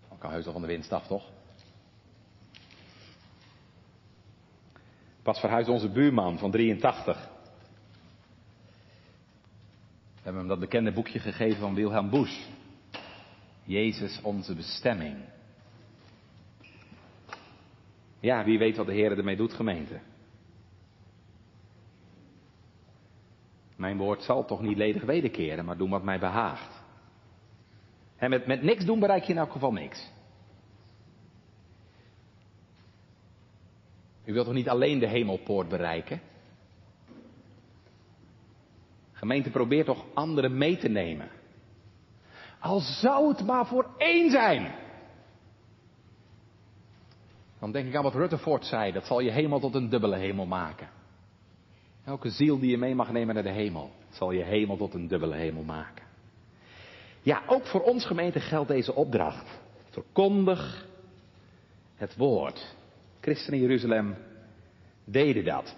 [0.10, 1.30] Dan kan heus wel van de winst af, toch?
[5.22, 7.30] Pas verhuisd onze buurman van 83.
[10.14, 12.48] We hebben hem dat bekende boekje gegeven van Wilhelm Busch.
[13.64, 15.18] Jezus onze bestemming.
[18.20, 20.00] Ja, wie weet wat de Heer ermee doet, gemeente.
[23.82, 26.82] Mijn woord zal toch niet ledig wederkeren, maar doen wat mij behaagt.
[28.16, 30.12] En met, met niks doen bereik je in elk geval niks.
[34.26, 36.22] U wilt toch niet alleen de hemelpoort bereiken?
[39.12, 41.30] Gemeente probeert toch anderen mee te nemen.
[42.60, 44.76] Al zou het maar voor één zijn.
[47.60, 50.46] Dan denk ik aan wat Rutherford zei, dat zal je hemel tot een dubbele hemel
[50.46, 51.00] maken.
[52.06, 55.08] Elke ziel die je mee mag nemen naar de hemel, zal je hemel tot een
[55.08, 56.06] dubbele hemel maken.
[57.22, 59.60] Ja, ook voor ons gemeente geldt deze opdracht.
[59.90, 60.88] Verkondig
[61.96, 62.76] het woord.
[63.22, 64.16] Christen in Jeruzalem
[65.06, 65.76] deden dat.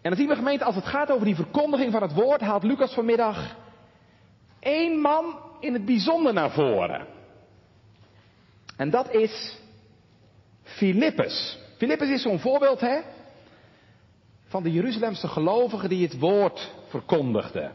[0.00, 2.62] En dan zien we gemeente, als het gaat over die verkondiging van het woord, haalt
[2.62, 3.56] Lucas vanmiddag
[4.60, 7.06] één man in het bijzonder naar voren.
[8.76, 9.58] En dat is
[10.62, 11.58] Filippus.
[11.76, 13.00] Filippus is zo'n voorbeeld, hè?
[14.54, 17.72] Van de Jeruzalemse gelovigen die het woord verkondigden.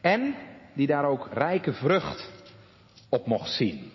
[0.00, 0.34] En
[0.72, 2.30] die daar ook rijke vrucht
[3.08, 3.92] op mocht zien.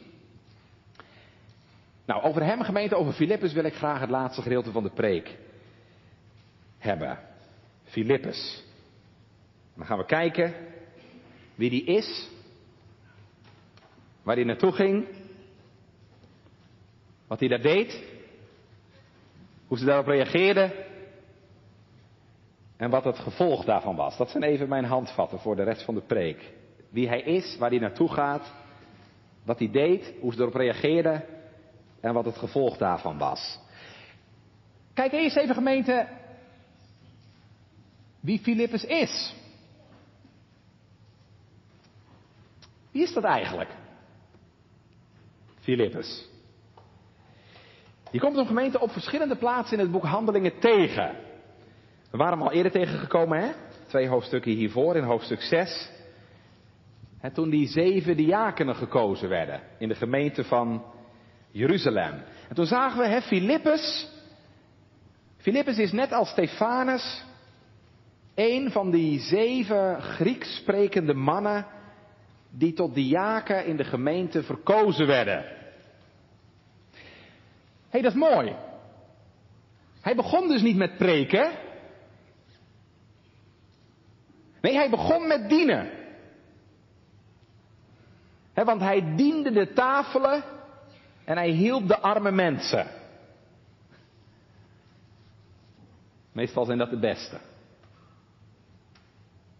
[2.05, 5.37] Nou, over hem, gemeente, over Filippus wil ik graag het laatste gedeelte van de preek
[6.77, 7.19] hebben.
[7.83, 8.63] Filippus.
[9.75, 10.53] Dan gaan we kijken
[11.55, 12.29] wie die is,
[14.23, 15.05] waar hij naartoe ging,
[17.27, 18.03] wat hij daar deed,
[19.67, 20.85] hoe ze daarop reageerden
[22.77, 24.17] en wat het gevolg daarvan was.
[24.17, 26.53] Dat zijn even mijn handvatten voor de rest van de preek.
[26.89, 28.53] Wie hij is, waar hij naartoe gaat,
[29.43, 31.23] wat hij deed, hoe ze erop reageerden
[32.01, 33.59] en wat het gevolg daarvan was.
[34.93, 36.07] Kijk eerst even gemeente
[38.19, 39.35] wie Filippus is.
[42.91, 43.69] Wie is dat eigenlijk?
[45.59, 46.29] Filippus.
[48.11, 51.26] Je komt een gemeente op verschillende plaatsen in het boek Handelingen tegen.
[52.11, 53.51] We waren hem al eerder tegengekomen, hè?
[53.87, 55.89] Twee hoofdstukken hiervoor, in hoofdstuk 6.
[57.21, 60.83] En toen die zeven diakenen gekozen werden in de gemeente van
[61.51, 62.23] Jeruzalem.
[62.49, 64.09] En toen zagen we, hè, Filippus.
[65.37, 67.23] Filippus is net als Stefanus
[68.35, 71.65] een van die zeven Grieks sprekende mannen
[72.49, 75.43] die tot diaken in de gemeente verkozen werden.
[76.93, 76.99] Hé,
[77.89, 78.55] hey, dat is mooi.
[80.01, 81.51] Hij begon dus niet met preken.
[84.61, 85.89] Nee, hij begon met dienen.
[88.53, 90.43] want hij diende de tafelen
[91.25, 92.87] en hij hielp de arme mensen.
[96.31, 97.39] Meestal zijn dat de beste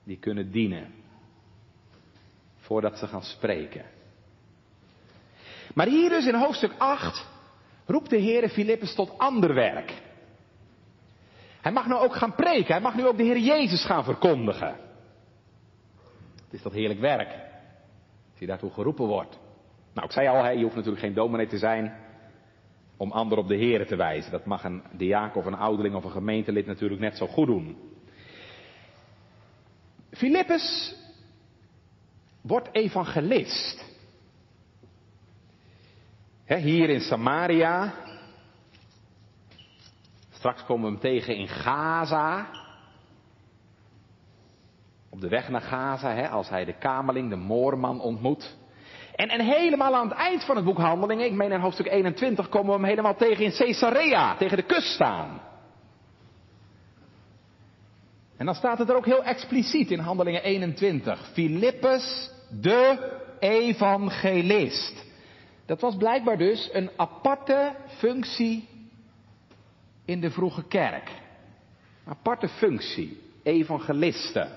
[0.07, 0.93] die kunnen dienen.
[2.57, 3.86] Voordat ze gaan spreken.
[5.73, 7.25] Maar hier dus in hoofdstuk 8
[7.86, 9.93] roept de Heer Filippus tot ander werk.
[11.67, 12.73] Hij mag nu ook gaan preken.
[12.73, 14.75] Hij mag nu ook de Heer Jezus gaan verkondigen.
[16.43, 17.30] Het is dat heerlijk werk.
[18.30, 19.39] Als hij daartoe geroepen wordt.
[19.93, 21.93] Nou, ik zei al, je hoeft natuurlijk geen dominee te zijn
[22.97, 24.32] om anderen op de Heer te wijzen.
[24.32, 27.78] Dat mag een diaken of een ouderling of een gemeentelid natuurlijk net zo goed doen.
[30.11, 30.95] Filippus
[32.41, 33.86] wordt evangelist.
[36.45, 37.93] hier in Samaria.
[40.38, 42.47] Straks komen we hem tegen in Gaza.
[45.09, 48.55] Op de weg naar Gaza, als hij de kamerling, de moorman ontmoet.
[49.15, 52.49] En, en helemaal aan het eind van het boek Handelingen, ik meen in hoofdstuk 21,
[52.49, 55.41] komen we hem helemaal tegen in Caesarea, tegen de kust staan.
[58.38, 61.29] En dan staat het er ook heel expliciet in Handelingen 21.
[61.33, 65.05] Filippus de evangelist.
[65.65, 68.76] Dat was blijkbaar dus een aparte functie
[70.08, 71.12] in de vroege kerk.
[72.05, 73.26] Aparte functie.
[73.43, 74.47] evangelisten.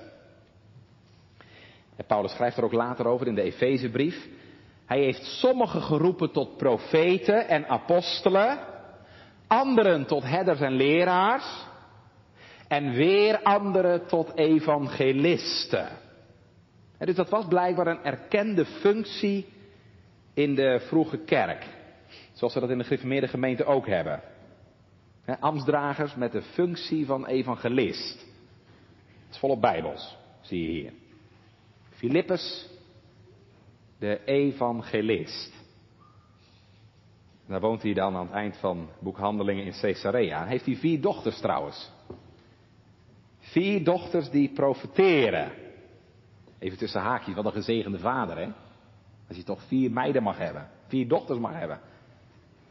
[1.97, 4.29] En Paulus schrijft er ook later over in de Efezebrief.
[4.87, 8.59] Hij heeft sommigen geroepen tot profeten en apostelen,
[9.47, 11.67] anderen tot herders en leraars,
[12.69, 15.89] en weer anderen tot evangelisten.
[16.99, 19.47] En dus dat was blijkbaar een erkende functie
[20.35, 21.67] in de vroege kerk.
[22.33, 24.21] Zoals we dat in de gereformeerde gemeente ook hebben.
[25.31, 28.19] He, ambtsdragers met de functie van evangelist.
[29.25, 30.93] Het is volop bijbels, zie je hier.
[31.91, 32.69] Filippus,
[33.99, 35.53] de evangelist.
[37.47, 40.45] daar woont hij dan aan het eind van boekhandelingen in Caesarea.
[40.45, 41.91] heeft hij vier dochters trouwens.
[43.39, 45.53] Vier dochters die profeteren.
[46.59, 48.49] Even tussen haakjes, wat een gezegende vader, hè?
[49.29, 51.81] Als je toch vier meiden mag hebben, vier dochters mag hebben.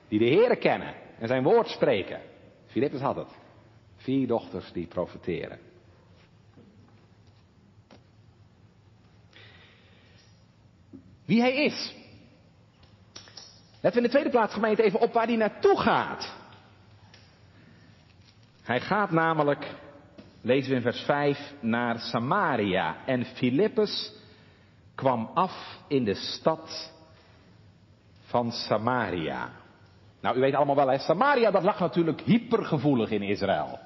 [0.08, 2.29] Die de Heeren kennen en zijn woord spreken.
[2.70, 3.38] Filippus had het.
[3.96, 5.60] Vier dochters die profeteren.
[11.26, 11.96] Wie hij is.
[13.82, 16.34] Letten we in de tweede plaats gemeente even op waar hij naartoe gaat.
[18.62, 19.76] Hij gaat namelijk,
[20.42, 23.06] lezen we in vers 5, naar Samaria.
[23.06, 24.12] En Filippus
[24.96, 26.94] kwam af in de stad
[28.26, 29.59] van Samaria.
[30.22, 33.80] Nou, u weet allemaal wel, hè, Samaria dat lag natuurlijk hypergevoelig in Israël.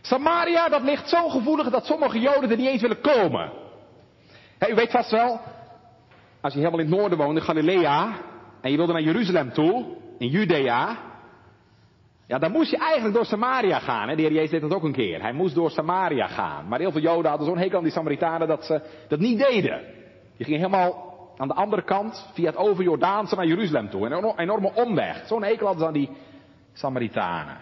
[0.00, 3.52] Samaria dat ligt zo gevoelig dat sommige Joden er niet eens willen komen.
[4.68, 5.40] u weet vast wel,
[6.40, 8.16] als je helemaal in het noorden woont, in Galilea,
[8.60, 9.84] en je wilde naar Jeruzalem toe,
[10.18, 10.96] in Judea,
[12.26, 14.08] ja, dan moest je eigenlijk door Samaria gaan.
[14.08, 14.16] Hè?
[14.16, 15.22] De heer Jezus deed dat ook een keer.
[15.22, 16.68] Hij moest door Samaria gaan.
[16.68, 19.80] Maar heel veel Joden hadden zo'n hekel aan die Samaritanen dat ze dat niet deden.
[20.36, 24.06] Die gingen helemaal aan de andere kant, via het overjordaanse naar Jeruzalem toe.
[24.06, 25.26] Een enorme omweg.
[25.26, 26.10] Zo'n hekel hadden ze aan die
[26.72, 27.56] Samaritanen.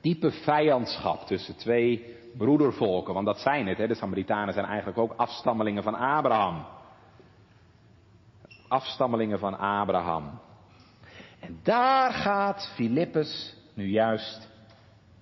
[0.00, 3.14] Diepe vijandschap tussen twee broedervolken.
[3.14, 3.86] Want dat zijn het, hè?
[3.86, 6.64] de Samaritanen zijn eigenlijk ook afstammelingen van Abraham.
[8.68, 10.40] Afstammelingen van Abraham.
[11.40, 14.48] En daar gaat Filippus nu juist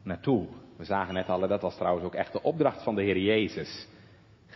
[0.02, 0.46] naartoe.
[0.76, 3.88] We zagen net al, dat was trouwens ook echt de opdracht van de Heer Jezus.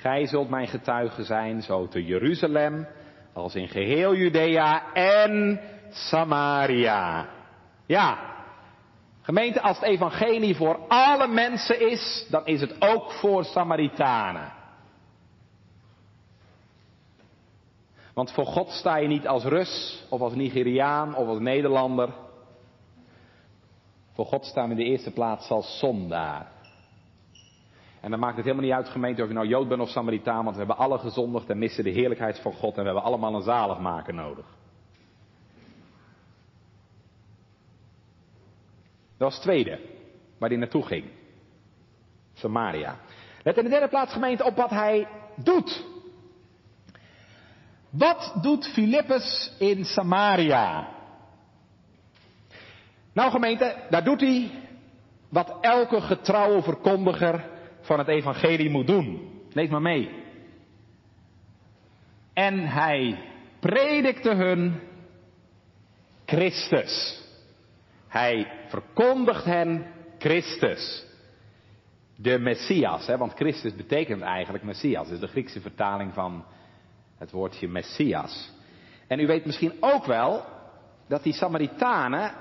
[0.01, 2.87] Gij zult mijn getuige zijn, zo te Jeruzalem,
[3.33, 7.29] als in geheel Judea en Samaria.
[7.87, 8.19] Ja,
[9.23, 14.53] gemeente, als het evangelie voor alle mensen is, dan is het ook voor Samaritanen.
[18.15, 22.09] Want voor God sta je niet als Rus, of als Nigeriaan, of als Nederlander.
[24.13, 26.60] Voor God staan we in de eerste plaats als zondaar.
[28.01, 30.45] En dan maakt het helemaal niet uit, gemeente, of je nou Jood bent of Samaritaan,
[30.45, 33.35] want we hebben alle gezondigd en missen de heerlijkheid van God en we hebben allemaal
[33.35, 34.47] een zaligmaker nodig.
[39.17, 39.81] Dat was het tweede,
[40.39, 41.05] waar hij naartoe ging.
[42.35, 42.97] Samaria.
[43.43, 45.85] Let in de derde plaats, gemeente, op wat hij doet.
[47.91, 50.89] Wat doet Filippus in Samaria?
[53.13, 54.51] Nou gemeente, daar doet hij
[55.29, 57.50] wat elke getrouwe verkondiger
[57.91, 59.31] van het evangelie moet doen.
[59.53, 60.11] Lees maar mee.
[62.33, 63.19] En hij
[63.61, 64.81] predikte hun
[66.27, 67.23] Christus.
[68.09, 69.87] Hij verkondigt hen
[70.19, 71.05] Christus.
[72.17, 75.05] De Messias, hè, want Christus betekent eigenlijk Messias.
[75.05, 76.45] Dat is de Griekse vertaling van
[77.19, 78.53] het woordje Messias.
[79.07, 80.45] En u weet misschien ook wel
[81.09, 82.33] dat die Samaritanen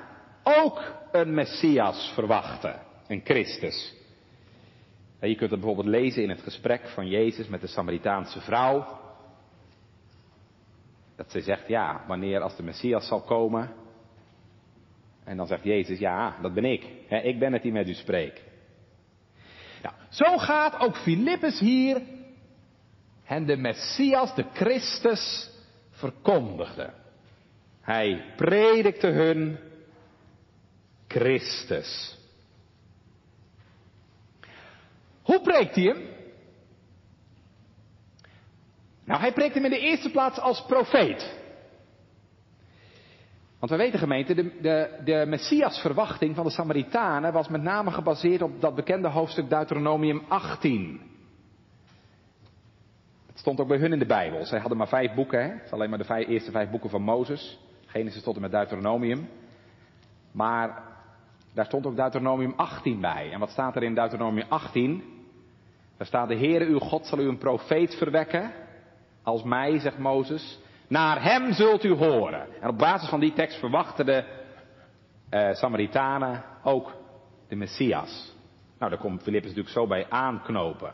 [0.44, 3.98] ook een Messias verwachten, een Christus.
[5.20, 9.00] Je kunt het bijvoorbeeld lezen in het gesprek van Jezus met de Samaritaanse vrouw.
[11.16, 13.72] Dat ze zegt, ja, wanneer als de Messias zal komen.
[15.24, 16.84] En dan zegt Jezus, ja, dat ben ik.
[17.10, 18.42] ik ben het die met u spreekt.
[19.82, 22.02] Nou, zo gaat ook Filippus hier
[23.24, 25.50] hen de Messias, de Christus,
[25.92, 26.90] verkondigde.
[27.82, 29.60] Hij predikte hun
[31.08, 32.19] Christus.
[35.30, 35.98] Hoe preekt hij hem?
[39.04, 41.38] Nou, hij preekt hem in de eerste plaats als profeet.
[43.60, 48.42] Want we weten gemeente, de, de, de Messias-verwachting van de Samaritanen was met name gebaseerd
[48.42, 51.02] op dat bekende hoofdstuk Deuteronomium 18
[53.34, 54.46] stond ook bij hun in de Bijbel.
[54.46, 55.50] Zij hadden maar vijf boeken, hè?
[55.50, 57.60] Het alleen maar de vijf, eerste vijf boeken van Mozes.
[57.86, 59.30] Genesis tot en met Deuteronomium.
[60.32, 60.84] Maar
[61.54, 63.32] daar stond ook Deuteronomium 18 bij.
[63.32, 65.19] En wat staat er in Deuteronomium 18?
[66.00, 68.52] Daar staat de Heere uw God zal u een profeet verwekken.
[69.24, 70.60] Als mij, zegt Mozes.
[70.88, 72.62] Naar hem zult u horen.
[72.62, 74.24] En op basis van die tekst verwachten de
[75.30, 76.96] eh, Samaritanen ook
[77.48, 78.36] de Messias.
[78.78, 80.94] Nou, daar komt Filippus natuurlijk zo bij aanknopen.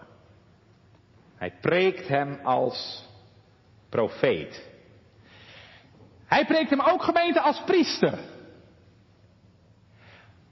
[1.36, 3.10] Hij preekt hem als
[3.90, 4.70] profeet.
[6.26, 8.20] Hij preekt hem ook gemeente als priester.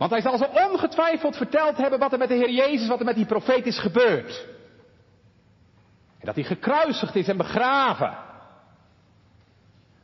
[0.04, 3.06] Want hij zal ze ongetwijfeld verteld hebben wat er met de Heer Jezus, wat er
[3.06, 4.48] met die profeet is gebeurd.
[6.20, 8.18] En dat hij gekruisigd is en begraven.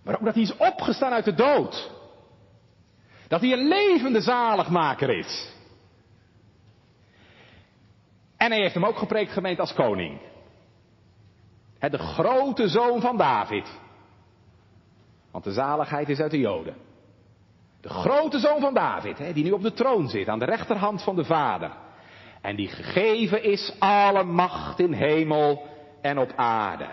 [0.03, 1.91] Maar ook dat hij is opgestaan uit de dood.
[3.27, 5.53] Dat hij een levende zaligmaker is.
[8.37, 10.21] En hij heeft hem ook gepreekt gemeend als koning.
[11.79, 13.79] De grote zoon van David.
[15.31, 16.88] Want de zaligheid is uit de Joden.
[17.81, 21.15] De grote zoon van David, die nu op de troon zit, aan de rechterhand van
[21.15, 21.71] de Vader.
[22.41, 25.67] En die gegeven is alle macht in hemel
[26.01, 26.89] en op aarde.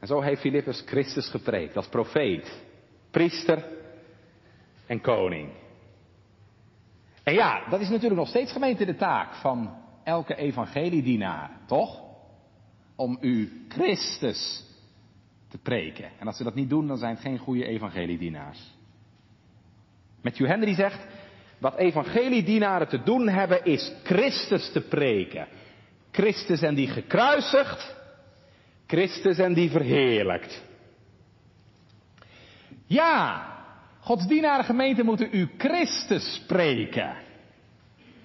[0.00, 2.62] En zo heeft Filippus Christus gepreekt als profeet,
[3.10, 3.64] priester
[4.86, 5.50] en koning.
[7.22, 12.00] En ja, dat is natuurlijk nog steeds gemeente de taak van elke evangeliedienaar, toch?
[12.96, 14.64] Om u Christus
[15.48, 16.10] te preken.
[16.18, 18.78] En als ze dat niet doen, dan zijn het geen goede evangeliedienaars.
[20.22, 21.06] Matthew Henry zegt,
[21.58, 25.46] wat evangeliedienaren te doen hebben is Christus te preken.
[26.10, 27.96] Christus en die gekruisigd,
[28.86, 30.62] Christus en die verheerlijkt.
[32.86, 33.48] Ja,
[34.00, 37.16] Gods dienaren gemeente moeten u Christus spreken.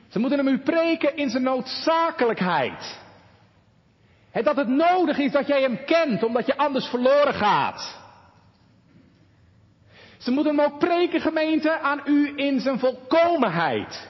[0.08, 3.00] Ze moeten hem u preken in zijn noodzakelijkheid.
[4.32, 8.05] dat het nodig is dat jij hem kent, omdat je anders verloren gaat.
[10.18, 14.10] Ze moeten hem ook preken, gemeente, aan u in zijn volkomenheid.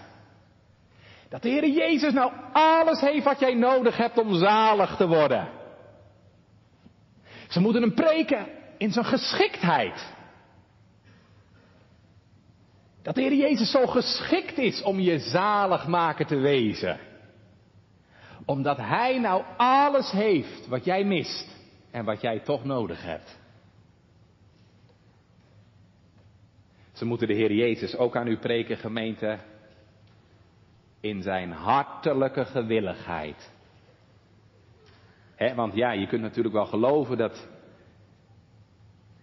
[1.30, 5.48] Dat de Heer Jezus nou alles heeft wat jij nodig hebt om zalig te worden.
[7.50, 8.48] Ze moeten hem preken
[8.78, 10.14] in zijn geschiktheid.
[13.02, 17.00] Dat de Heer Jezus zo geschikt is om je zaligmaker te wezen.
[18.46, 21.48] Omdat Hij nou alles heeft wat jij mist
[21.92, 23.38] en wat jij toch nodig hebt.
[26.96, 29.40] Ze moeten de Heer Jezus ook aan u preken, gemeente,
[31.00, 33.52] in zijn hartelijke gewilligheid.
[35.56, 37.50] want ja, je kunt natuurlijk wel geloven dat,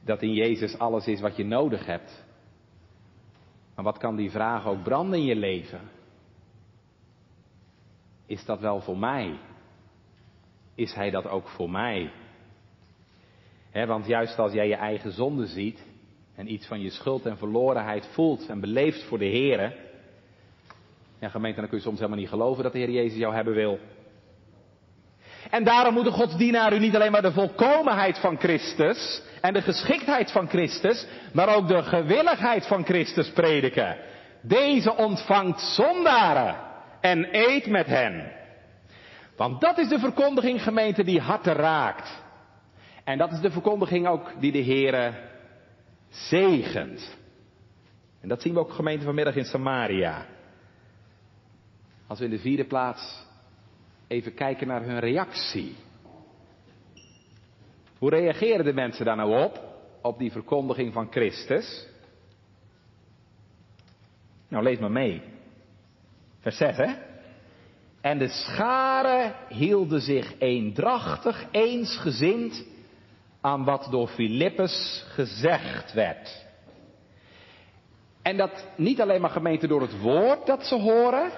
[0.04, 2.24] dat in Jezus alles is wat je nodig hebt.
[3.74, 5.80] Maar wat kan die vraag ook branden in je leven?
[8.26, 9.38] Is dat wel voor mij?
[10.74, 12.12] Is Hij dat ook voor mij?
[13.72, 15.90] want juist als jij je eigen zonde ziet
[16.34, 19.74] en iets van je schuld en verlorenheid voelt en beleeft voor de Heer,
[21.18, 23.54] ja gemeente, dan kun je soms helemaal niet geloven dat de Heer Jezus jou hebben
[23.54, 23.78] wil.
[25.50, 29.62] En daarom moet de godsdienaar u niet alleen maar de volkomenheid van Christus en de
[29.62, 33.96] geschiktheid van Christus, maar ook de gewilligheid van Christus prediken.
[34.40, 36.56] Deze ontvangt zondaren
[37.00, 38.32] en eet met hen.
[39.36, 42.22] Want dat is de verkondiging, gemeente, die harten raakt.
[43.04, 45.12] En dat is de verkondiging ook die de Heere
[46.12, 47.16] zegent.
[48.20, 50.26] En dat zien we ook gemeente vanmiddag in Samaria.
[52.06, 53.24] Als we in de vierde plaats
[54.06, 55.74] even kijken naar hun reactie.
[57.98, 59.70] Hoe reageren de mensen daar nou op?
[60.02, 61.86] Op die verkondiging van Christus?
[64.48, 65.22] Nou, lees maar mee.
[66.40, 66.94] Vers 6, hè?
[68.00, 72.64] En de scharen hielden zich eendrachtig, eensgezind
[73.42, 76.46] aan wat door Filippus gezegd werd.
[78.22, 81.30] En dat niet alleen maar gemeente door het woord dat ze horen,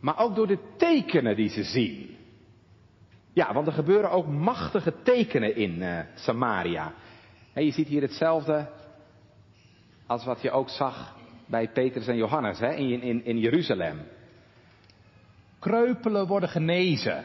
[0.00, 2.16] maar ook door de tekenen die ze zien.
[3.32, 6.92] Ja, want er gebeuren ook machtige tekenen in uh, Samaria.
[7.54, 8.68] je ziet hier hetzelfde
[10.06, 11.16] als wat je ook zag
[11.46, 14.00] bij Petrus en Johannes hè, in, in, in Jeruzalem.
[15.58, 17.24] Kreupelen worden genezen.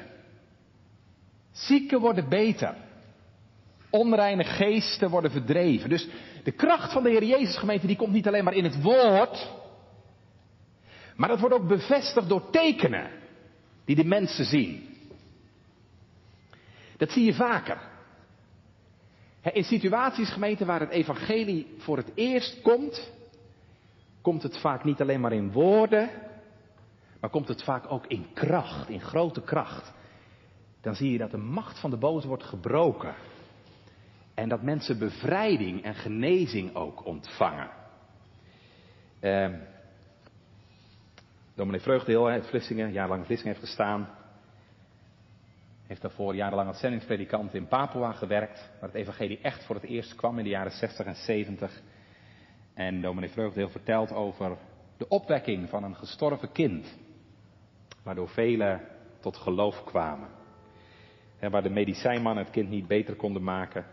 [1.54, 2.76] Zieken worden beter.
[3.90, 5.90] Onreine geesten worden verdreven.
[5.90, 6.08] Dus
[6.44, 9.52] de kracht van de Heer Jezus gemeente die komt niet alleen maar in het woord.
[11.16, 13.10] Maar dat wordt ook bevestigd door tekenen
[13.86, 14.88] die de mensen zien.
[16.98, 17.92] Dat zie je vaker.
[19.42, 23.12] In situaties, gemeente, waar het evangelie voor het eerst komt,
[24.22, 26.10] komt het vaak niet alleen maar in woorden,
[27.20, 29.94] maar komt het vaak ook in kracht, in grote kracht.
[30.84, 33.16] Dan zie je dat de macht van de boze wordt gebroken.
[34.34, 37.70] En dat mensen bevrijding en genezing ook ontvangen.
[39.20, 39.50] Eh,
[41.56, 44.10] dominee Vreugdeel uit Vlissingen, jarenlang in Vlissingen heeft gestaan.
[45.88, 50.16] Heeft daarvoor jarenlang als zendingspredikant in Papua gewerkt, waar het evangelie echt voor het eerst
[50.16, 51.82] kwam in de jaren 60 en 70.
[52.74, 54.58] En dominee Vreugdeel vertelt over
[54.98, 56.98] De opwekking van een gestorven kind,
[58.04, 58.82] waardoor velen
[59.20, 60.42] tot geloof kwamen.
[61.44, 63.86] En waar de medicijnman het kind niet beter konden maken,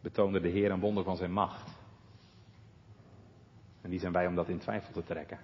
[0.00, 1.70] betoonde de Heer een wonder van zijn macht.
[3.80, 5.38] En wie zijn wij om dat in twijfel te trekken?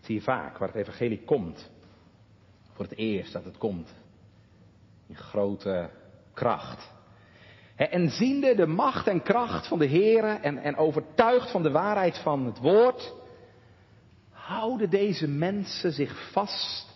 [0.00, 1.70] zie je vaak waar het evangelie komt.
[2.72, 3.94] Voor het eerst dat het komt.
[5.06, 5.90] In grote
[6.32, 6.92] kracht.
[7.76, 12.18] En ziende de macht en kracht van de Heer en, en overtuigd van de waarheid
[12.18, 13.14] van het woord,
[14.30, 16.91] houden deze mensen zich vast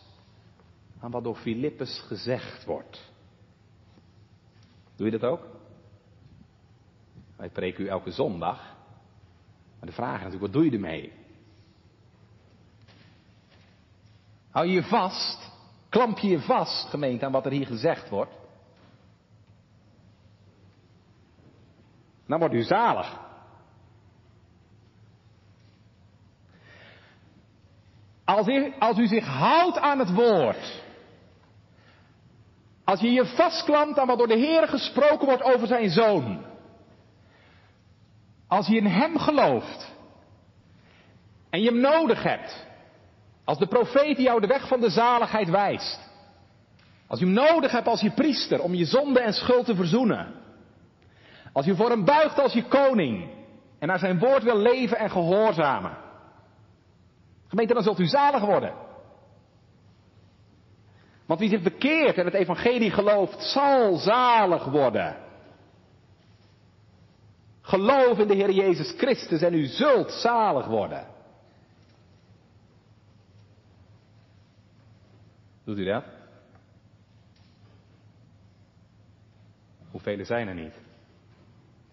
[1.01, 3.13] aan wat door Filippus gezegd wordt.
[4.97, 5.47] Doe je dat ook?
[7.37, 8.75] Wij preken u elke zondag.
[9.79, 11.13] Maar de vraag is natuurlijk, wat doe je ermee?
[14.51, 15.53] Hou je je vast,
[15.89, 18.35] klamp je je vast, gemeente, aan wat er hier gezegd wordt.
[22.27, 23.25] Dan wordt u zalig.
[28.25, 30.85] Als u, als u zich houdt aan het woord.
[32.87, 36.45] Als je je vastklampt aan wat door de Heer gesproken wordt over zijn zoon.
[38.49, 39.95] Als je in hem gelooft.
[41.51, 42.67] En je hem nodig hebt.
[43.45, 45.99] Als de profeet jou de weg van de zaligheid wijst.
[47.07, 50.35] Als je hem nodig hebt als je priester om je zonde en schuld te verzoenen.
[51.53, 53.31] Als je voor hem buigt als je koning
[53.79, 55.97] en naar zijn woord wil leven en gehoorzamen.
[57.49, 58.73] Gemeente, dan zult u zalig worden.
[61.27, 65.17] Want wie zich bekeert en het evangelie gelooft, zal zalig worden.
[67.61, 71.07] Geloof in de Heer Jezus Christus en u zult zalig worden.
[75.65, 76.05] Doet u dat?
[79.91, 80.75] Hoeveel zijn er niet?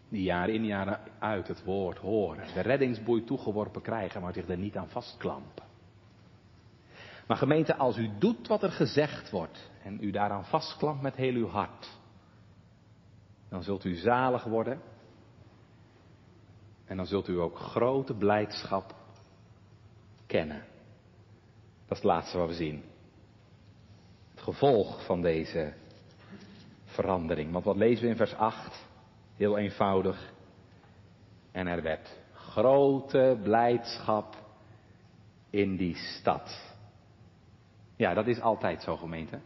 [0.09, 4.57] Die jaar in jaar uit het woord horen, de reddingsboei toegeworpen krijgen, maar zich er
[4.57, 5.63] niet aan vastklampen.
[7.27, 11.33] Maar gemeente, als u doet wat er gezegd wordt en u daaraan vastklampt met heel
[11.33, 11.89] uw hart,
[13.49, 14.81] dan zult u zalig worden
[16.85, 18.95] en dan zult u ook grote blijdschap
[20.27, 20.65] kennen.
[21.87, 22.83] Dat is het laatste wat we zien
[24.35, 25.73] gevolg van deze
[26.85, 27.51] verandering.
[27.51, 28.85] Want wat lezen we in vers 8?
[29.35, 30.33] Heel eenvoudig.
[31.51, 34.35] En er werd grote blijdschap
[35.49, 36.72] in die stad.
[37.95, 39.39] Ja, dat is altijd zo gemeente.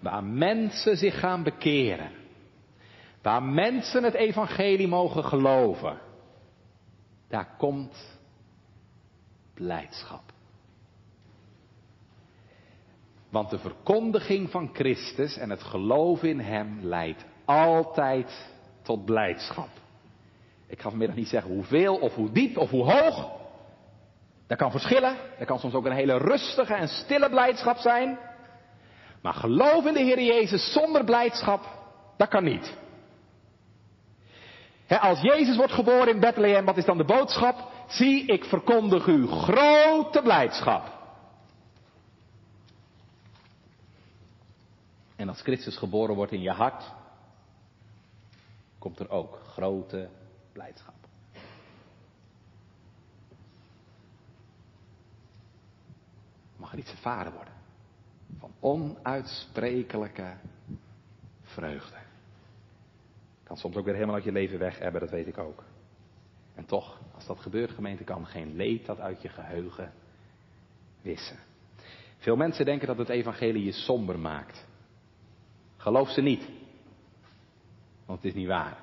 [0.00, 2.10] Waar mensen zich gaan bekeren.
[3.22, 5.98] Waar mensen het evangelie mogen geloven.
[7.28, 8.18] Daar komt
[9.54, 10.22] blijdschap.
[13.30, 19.68] Want de verkondiging van Christus en het geloof in Hem leidt altijd tot blijdschap.
[20.66, 23.37] Ik ga vanmiddag niet zeggen hoeveel of hoe diep of hoe hoog.
[24.48, 25.16] Dat kan verschillen.
[25.38, 28.18] Dat kan soms ook een hele rustige en stille blijdschap zijn.
[29.22, 31.64] Maar geloof in de Heer Jezus zonder blijdschap,
[32.16, 32.76] dat kan niet.
[34.88, 37.70] als Jezus wordt geboren in Bethlehem, wat is dan de boodschap?
[37.86, 40.96] Zie, ik verkondig u grote blijdschap.
[45.16, 46.84] En als Christus geboren wordt in je hart,
[48.78, 50.08] komt er ook grote
[50.52, 50.97] blijdschap.
[56.68, 57.52] Mag er iets ervaren worden
[58.38, 60.36] van onuitsprekelijke
[61.42, 61.96] vreugde.
[63.42, 65.64] Kan soms ook weer helemaal uit je leven weg hebben, dat weet ik ook.
[66.54, 69.92] En toch, als dat gebeurt, gemeente, kan geen leed dat uit je geheugen
[71.02, 71.38] wissen.
[72.18, 74.66] Veel mensen denken dat het evangelie je somber maakt.
[75.76, 76.48] Geloof ze niet.
[78.06, 78.78] Want het is niet waar.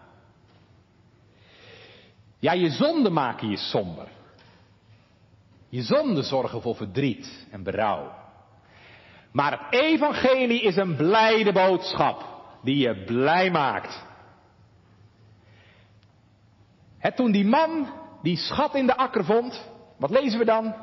[2.39, 4.07] Ja, je zonden maken je somber.
[5.75, 8.11] Je zonden zorgen voor verdriet en berouw.
[9.31, 12.23] Maar het evangelie is een blijde boodschap
[12.63, 14.05] die je blij maakt.
[16.97, 17.87] Het toen die man
[18.21, 20.75] die schat in de akker vond, wat lezen we dan?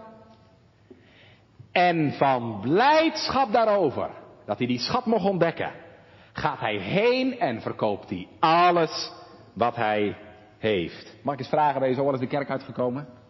[1.70, 4.10] En van blijdschap daarover,
[4.46, 5.72] dat hij die schat mocht ontdekken,
[6.32, 9.12] gaat hij heen en verkoopt hij alles
[9.52, 10.16] wat hij
[10.58, 11.16] heeft.
[11.22, 13.20] Mag ik eens vragen, ben je zo wel de kerk uitgekomen?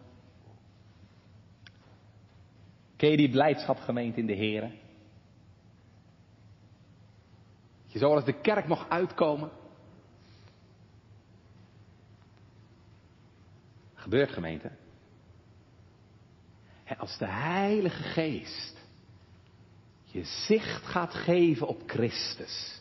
[3.02, 4.78] Ken je die blijdschap gemeend in de Heren?
[7.86, 9.50] Je zo wel eens de kerk nog uitkomen?
[13.94, 14.70] Gebeurt gemeente.
[16.98, 18.78] als de Heilige Geest
[20.04, 22.80] je zicht gaat geven op Christus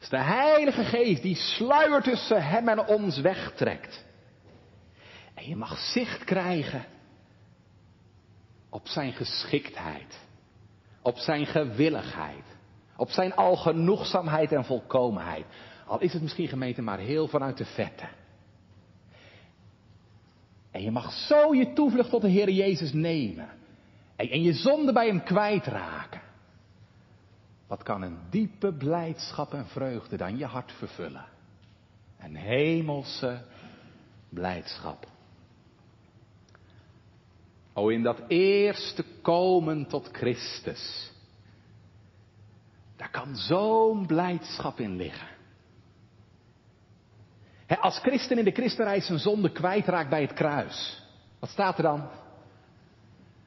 [0.00, 4.04] is de Heilige Geest die sluier tussen hem en ons wegtrekt.
[5.34, 6.84] En je mag zicht krijgen
[8.68, 10.18] op zijn geschiktheid,
[11.02, 12.44] op zijn gewilligheid,
[12.96, 15.46] op zijn algenoegzaamheid en volkomenheid.
[15.86, 18.08] Al is het misschien gemeente maar heel vanuit de vette.
[20.70, 23.48] En je mag zo je toevlucht tot de Heer Jezus nemen.
[24.16, 26.20] En je zonde bij hem kwijtraken.
[27.66, 31.24] Wat kan een diepe blijdschap en vreugde dan je hart vervullen?
[32.18, 33.44] Een hemelse
[34.28, 35.06] blijdschap.
[37.78, 41.12] O, in dat eerste komen tot Christus.
[42.96, 45.28] Daar kan zo'n blijdschap in liggen.
[47.80, 51.02] als christen in de christenreis zijn zonde kwijtraakt bij het kruis.
[51.38, 52.08] Wat staat er dan?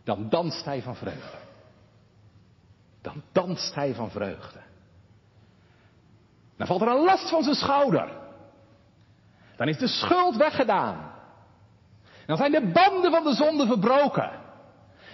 [0.03, 1.37] Dan danst hij van vreugde.
[3.01, 4.59] Dan danst hij van vreugde.
[6.57, 8.09] Dan valt er een last van zijn schouder.
[9.55, 11.11] Dan is de schuld weggedaan.
[12.31, 14.31] Dan zijn de banden van de zonde verbroken.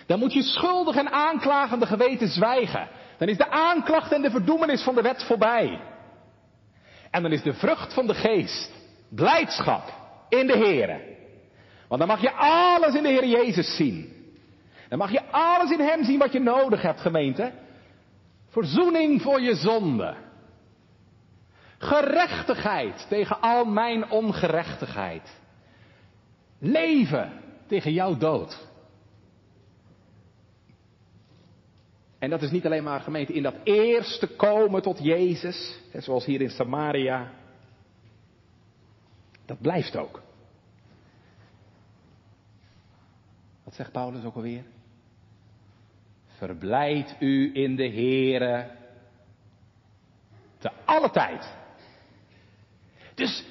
[0.06, 2.88] Dan moet je schuldig en aanklagende geweten zwijgen.
[3.18, 5.82] Dan is de aanklacht en de verdoemenis van de wet voorbij.
[7.12, 8.72] En dan is de vrucht van de geest
[9.10, 9.94] blijdschap
[10.30, 11.18] in de Here.
[11.88, 14.14] Want dan mag je alles in de Heer Jezus zien.
[14.90, 17.52] Dan mag je alles in Hem zien wat je nodig hebt, gemeente.
[18.50, 20.16] Verzoening voor je zonde.
[21.78, 25.46] Gerechtigheid tegen al mijn ongerechtigheid.
[26.60, 28.68] Leven tegen jouw dood.
[32.20, 36.42] En dat is niet alleen maar gemeente in dat eerste komen tot Jezus, zoals hier
[36.42, 37.34] in Samaria.
[39.46, 40.22] Dat blijft ook.
[43.64, 44.64] Wat zegt Paulus ook alweer?
[46.26, 48.72] Verblijd u in de Here
[50.58, 51.56] te alle tijd.
[53.16, 53.46] Dus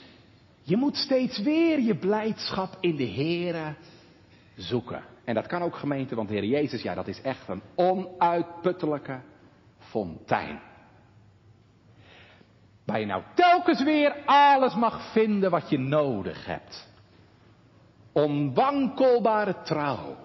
[0.67, 3.75] je moet steeds weer je blijdschap in de Here
[4.57, 5.05] zoeken.
[5.25, 9.21] En dat kan ook gemeente, want de Heer Jezus, ja, dat is echt een onuitputtelijke
[9.79, 10.61] fontein.
[12.85, 16.89] Waar je nou telkens weer alles mag vinden wat je nodig hebt.
[18.13, 20.17] Onwankelbare trouw.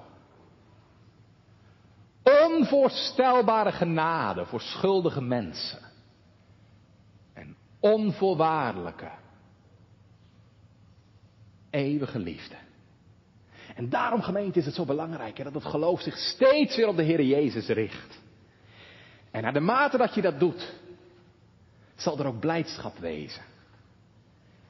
[2.23, 5.79] Onvoorstelbare genade voor schuldige mensen.
[7.33, 9.11] En onvoorwaardelijke,
[11.71, 12.55] eeuwige liefde.
[13.75, 16.95] En daarom gemeente is het zo belangrijk hè, dat het geloof zich steeds weer op
[16.95, 18.19] de Heer Jezus richt.
[19.31, 20.73] En naar de mate dat je dat doet,
[21.95, 23.43] zal er ook blijdschap wezen.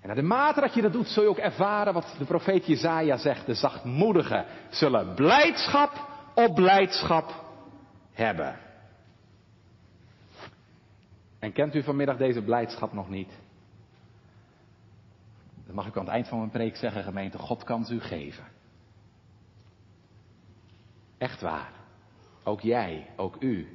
[0.01, 2.65] En naar de mate dat je dat doet, zul je ook ervaren wat de profeet
[2.65, 3.45] Jezaja zegt.
[3.45, 7.45] De zachtmoedigen zullen blijdschap op blijdschap
[8.11, 8.59] hebben.
[11.39, 13.31] En kent u vanmiddag deze blijdschap nog niet?
[15.73, 18.45] Mag ik aan het eind van mijn preek zeggen, gemeente, God kan ze u geven.
[21.17, 21.71] Echt waar.
[22.43, 23.67] Ook jij, ook u,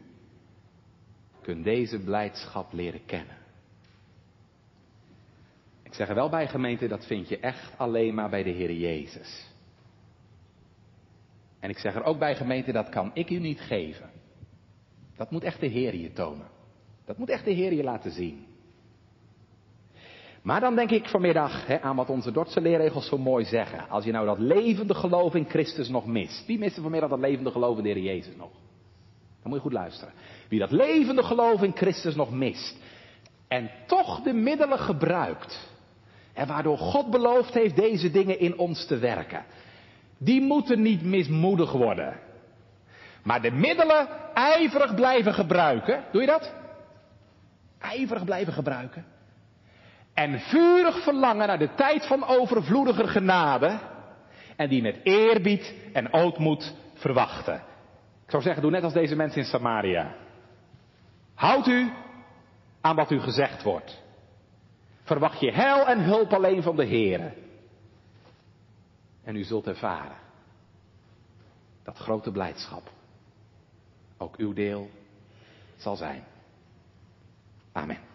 [1.42, 3.36] kunt deze blijdschap leren kennen.
[5.82, 8.72] Ik zeg er wel bij gemeente, dat vind je echt alleen maar bij de Heer
[8.72, 9.50] Jezus.
[11.60, 14.10] En ik zeg er ook bij gemeente, dat kan ik u niet geven.
[15.16, 16.48] Dat moet echt de Heer je tonen.
[17.04, 18.46] Dat moet echt de Heer je laten zien.
[20.46, 23.88] Maar dan denk ik vanmiddag hè, aan wat onze Dordtse leerregels zo mooi zeggen.
[23.88, 26.46] Als je nou dat levende geloof in Christus nog mist.
[26.46, 28.50] Wie mist er vanmiddag dat levende geloof in de Heer Jezus nog?
[29.42, 30.14] Dan moet je goed luisteren.
[30.48, 32.76] Wie dat levende geloof in Christus nog mist.
[33.48, 35.68] En toch de middelen gebruikt.
[36.32, 39.44] En waardoor God beloofd heeft deze dingen in ons te werken.
[40.18, 42.20] Die moeten niet mismoedig worden.
[43.22, 46.04] Maar de middelen ijverig blijven gebruiken.
[46.12, 46.52] Doe je dat?
[47.78, 49.14] Ijverig blijven gebruiken.
[50.16, 53.78] En vurig verlangen naar de tijd van overvloediger genade.
[54.56, 57.54] En die met eerbied en ootmoed verwachten.
[58.24, 60.14] Ik zou zeggen, doe net als deze mensen in Samaria.
[61.34, 61.92] Houd u
[62.80, 64.02] aan wat u gezegd wordt.
[65.02, 67.32] Verwacht je heil en hulp alleen van de Here.
[69.24, 70.16] En u zult ervaren
[71.82, 72.90] dat grote blijdschap
[74.18, 74.90] ook uw deel
[75.76, 76.24] zal zijn.
[77.72, 78.06] Amen.